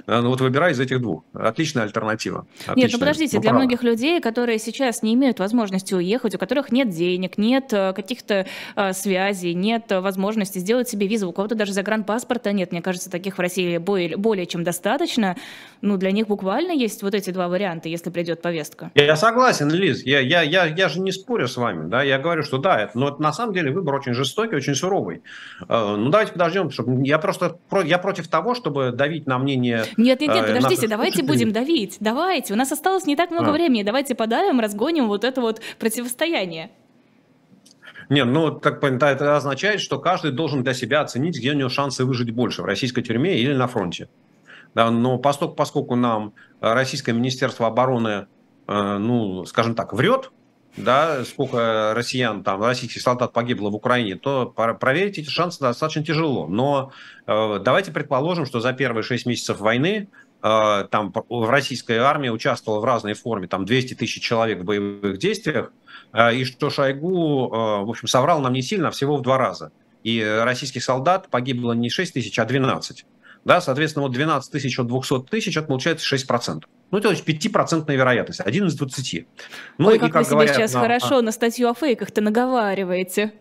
[0.06, 1.24] Э, ну вот выбирай из этих двух.
[1.34, 2.46] Отличная альтернатива.
[2.62, 2.84] Отличная.
[2.84, 6.72] Нет, ну подождите, ну, для многих людей, которые сейчас не имеют возможности уехать, у которых
[6.72, 8.46] нет денег, нет э, каких-то
[8.76, 13.38] э, связей, нет возможности сделать себе визу, у кого-то даже загранпаспорта нет, мне кажется, таких
[13.38, 15.36] в России более, более чем достаточно,
[15.82, 18.92] ну для них буквально есть вот эти два варианта, если придет повестка.
[18.96, 22.37] Я согласен, Лиз, я, я, я, я же не спорю с вами, да, я говорю,
[22.38, 25.22] говорю, что да, это, но это на самом деле выбор очень жестокий, очень суровый.
[25.68, 29.86] Э, ну, давайте подождем, чтобы я просто я против того, чтобы давить на мнение...
[29.98, 32.54] Нет, нет, нет, э, подождите, давайте будем давить, давайте.
[32.54, 33.54] У нас осталось не так много а.
[33.54, 36.72] времени, давайте подавим, разгоним вот это вот противостояние.
[38.10, 42.06] Нет, ну, так это означает, что каждый должен для себя оценить, где у него шансы
[42.06, 44.08] выжить больше, в российской тюрьме или на фронте.
[44.74, 48.28] Да, но поскольку, поскольку нам российское Министерство обороны,
[48.68, 50.32] э, ну, скажем так, врет,
[50.78, 56.48] да, сколько россиян, там, российских солдат погибло в Украине, то проверить эти шансы достаточно тяжело.
[56.48, 56.92] Но
[57.26, 60.08] э, давайте предположим, что за первые 6 месяцев войны
[60.44, 65.18] э, там в российской армии участвовало в разной форме, там 200 тысяч человек в боевых
[65.18, 65.72] действиях,
[66.14, 69.38] э, и что Шойгу, э, в общем, соврал нам не сильно, а всего в два
[69.38, 69.72] раза.
[70.04, 73.06] И российских солдат погибло не 6 тысяч, а 12.
[73.48, 76.64] Да, соответственно, вот 12 тысяч от 200 тысяч, это получается 6%.
[76.92, 79.26] Ну, то есть 5% вероятность, один из 20.
[79.78, 80.82] Ну, Ой, и, как, как вы говорят, сейчас на...
[80.82, 83.32] хорошо на статью о фейках-то наговариваете.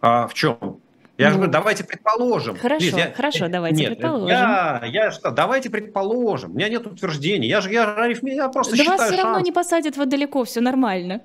[0.00, 0.78] А, в чем?
[1.18, 2.56] Я ну, же говорю, давайте предположим.
[2.56, 4.28] Хорошо, Лиз, я, хорошо, давайте нет, предположим.
[4.28, 6.52] Я, я, я, давайте предположим.
[6.52, 7.48] У меня нет утверждений.
[7.48, 9.24] Я же я, я просто да считаю вас все шанс.
[9.24, 11.22] равно не посадят вот далеко, все нормально.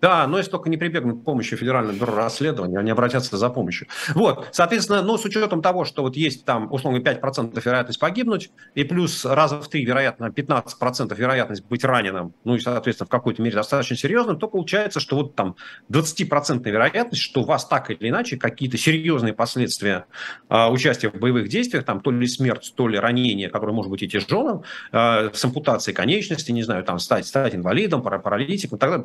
[0.00, 3.88] Да, но если только не прибегнут к помощи Федерального бюро расследования, они обратятся за помощью.
[4.14, 8.84] Вот, соответственно, ну, с учетом того, что вот есть там, условно, 5% вероятность погибнуть, и
[8.84, 13.56] плюс раза в три, вероятно, 15% вероятность быть раненым, ну и, соответственно, в какой-то мере
[13.56, 15.56] достаточно серьезным, то получается, что вот там
[15.90, 20.06] 20% вероятность, что у вас так или иначе какие-то серьезные последствия
[20.50, 24.02] э, участия в боевых действиях, там то ли смерть, то ли ранение, которое может быть
[24.02, 28.98] и тяжелым, э, с ампутацией конечности, не знаю, там стать, стать инвалидом, паралитиком, тогда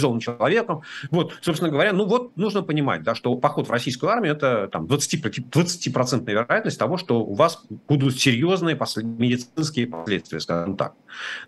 [0.00, 0.82] парализованным человеком.
[1.10, 4.86] Вот, собственно говоря, ну вот нужно понимать, да, что поход в российскую армию– это там
[4.86, 10.94] 20%, 20% вероятность того, что у вас будут серьезные медицинские последствия, скажем так.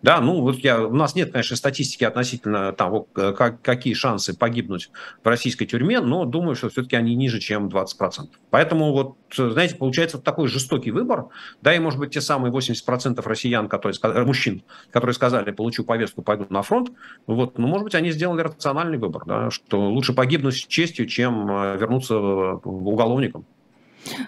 [0.03, 4.91] Да, ну вот я, у нас нет, конечно, статистики относительно того, как, какие шансы погибнуть
[5.23, 8.29] в российской тюрьме, но думаю, что все-таки они ниже, чем 20%.
[8.51, 11.27] Поэтому вот, знаете, получается вот такой жестокий выбор,
[11.63, 16.47] да, и может быть те самые 80% россиян, которые, мужчин, которые сказали, получу повестку, пойду
[16.51, 16.91] на фронт,
[17.27, 21.51] вот, ну, может быть, они сделали рациональный выбор, да, что лучше погибнуть с честью, чем
[21.51, 23.45] э, вернуться уголовником.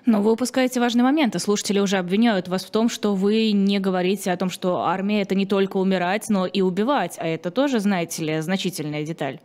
[0.06, 3.80] Но вы упускаете важный момент, и слушатели уже обвиняют вас в том, что вы не
[3.80, 7.80] говорите о том, что армия– это не только умирать, но и убивать, а это тоже,
[7.80, 9.40] знаете ли, значительная деталь.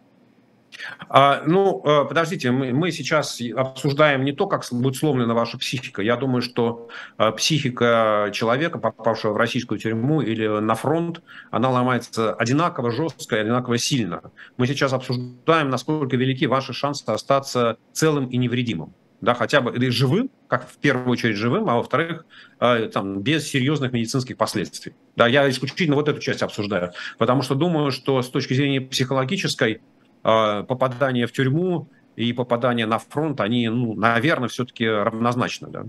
[1.08, 6.02] А, ну, э, подождите, мы, мы сейчас обсуждаем не то, как будет сломлена ваша психика.
[6.02, 11.22] Я думаю, что э, психика человека, попавшего в российскую тюрьму или на фронт,
[11.52, 14.22] она ломается одинаково жестко и одинаково сильно.
[14.58, 18.94] Мы сейчас обсуждаем, насколько велики ваши шансы остаться целым и невредимым.
[19.22, 22.26] Да, хотя бы или живым, как в первую очередь живым, а во-вторых,
[22.62, 24.94] э, там, без серьезных медицинских последствий.
[25.18, 29.82] Да, я исключительно вот эту часть обсуждаю, потому что думаю, что с точки зрения психологической
[30.22, 35.86] попадание в тюрьму и попадание на фронт, они, ну, наверное, все-таки равнозначны, да.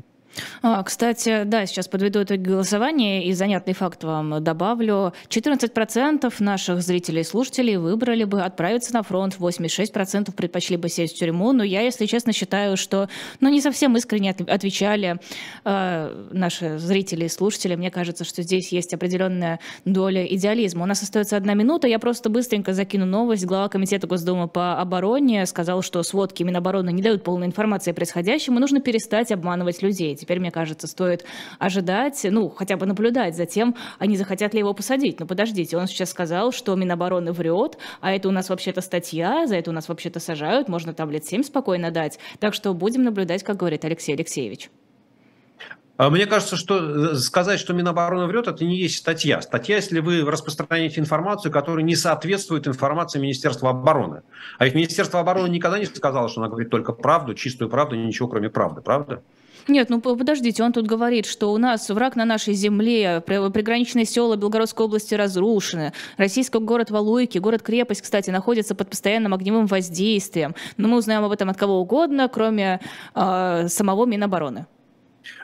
[0.62, 5.12] А, кстати, да, сейчас подведу это голосование и занятный факт вам добавлю.
[5.28, 11.18] 14% наших зрителей и слушателей выбрали бы отправиться на фронт, 86% предпочли бы сесть в
[11.18, 13.09] тюрьму, но я, если честно, считаю, что
[13.41, 15.18] ну, не совсем искренне отвечали
[15.64, 17.74] э, наши зрители и слушатели.
[17.74, 20.85] Мне кажется, что здесь есть определенная доля идеализма.
[20.85, 23.45] У нас остается одна минута, я просто быстренько закину новость.
[23.45, 28.57] Глава Комитета Госдумы по обороне сказал, что сводки Минобороны не дают полной информации о происходящем,
[28.57, 30.20] и нужно перестать обманывать людей.
[30.21, 31.25] Теперь, мне кажется, стоит
[31.59, 35.18] ожидать, ну, хотя бы наблюдать за тем, а не захотят ли его посадить.
[35.21, 39.57] Но подождите, он сейчас сказал, что Минобороны врет, а это у нас вообще-то статья, за
[39.57, 42.18] это у нас вообще-то сажают, можно там лет 7 спокойно дать.
[42.39, 44.71] Так что будем наблюдать, как говорит Алексей Алексеевич.
[46.01, 49.43] А мне кажется, что э, сказать, что Минобороны врет, это не есть статья.
[49.43, 54.23] Статья, если вы распространяете информацию, которая не соответствует информации Министерства обороны.
[54.57, 58.29] А ведь Министерство обороны никогда не сказало, что она говорит только правду, чистую правду, ничего
[58.29, 59.23] кроме правды, правда?
[59.68, 64.36] Нет, ну подождите, он тут говорит, что у нас враг на нашей земле, приграничные села
[64.36, 70.54] Белгородской области разрушены, российский город Валуйки, город-крепость, кстати, находится под постоянным огневым воздействием.
[70.76, 72.80] Но мы узнаем об этом от кого угодно, кроме
[73.14, 74.66] э, самого Минобороны.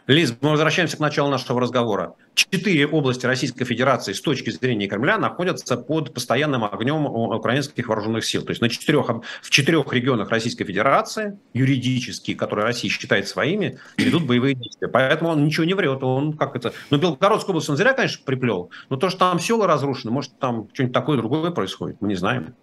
[0.06, 2.14] Лиз, мы возвращаемся к началу нашего разговора.
[2.34, 8.42] Четыре области Российской Федерации с точки зрения Кремля находятся под постоянным огнем украинских вооруженных сил.
[8.42, 9.08] То есть на четырех,
[9.42, 14.88] в четырех регионах Российской Федерации, юридические, которые Россия считает своими, ведут боевые действия.
[14.88, 16.02] Поэтому он ничего не врет.
[16.02, 16.72] Он как это...
[16.90, 20.68] Ну, Белгородскую область он зря, конечно, приплел, но то, что там села разрушены, может, там
[20.72, 22.54] что-нибудь такое другое происходит, мы не знаем.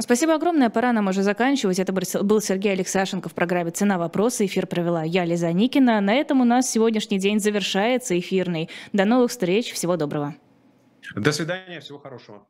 [0.00, 0.70] Спасибо огромное.
[0.70, 1.78] Пора нам уже заканчивать.
[1.78, 4.46] Это был Сергей Алексашенко в программе «Цена вопроса».
[4.46, 6.00] Эфир провела я, Лиза Никина.
[6.00, 8.70] На этом у нас сегодняшний день завершается эфирный.
[8.92, 9.72] До новых встреч.
[9.72, 10.36] Всего доброго.
[11.16, 11.80] До свидания.
[11.80, 12.46] Всего хорошего.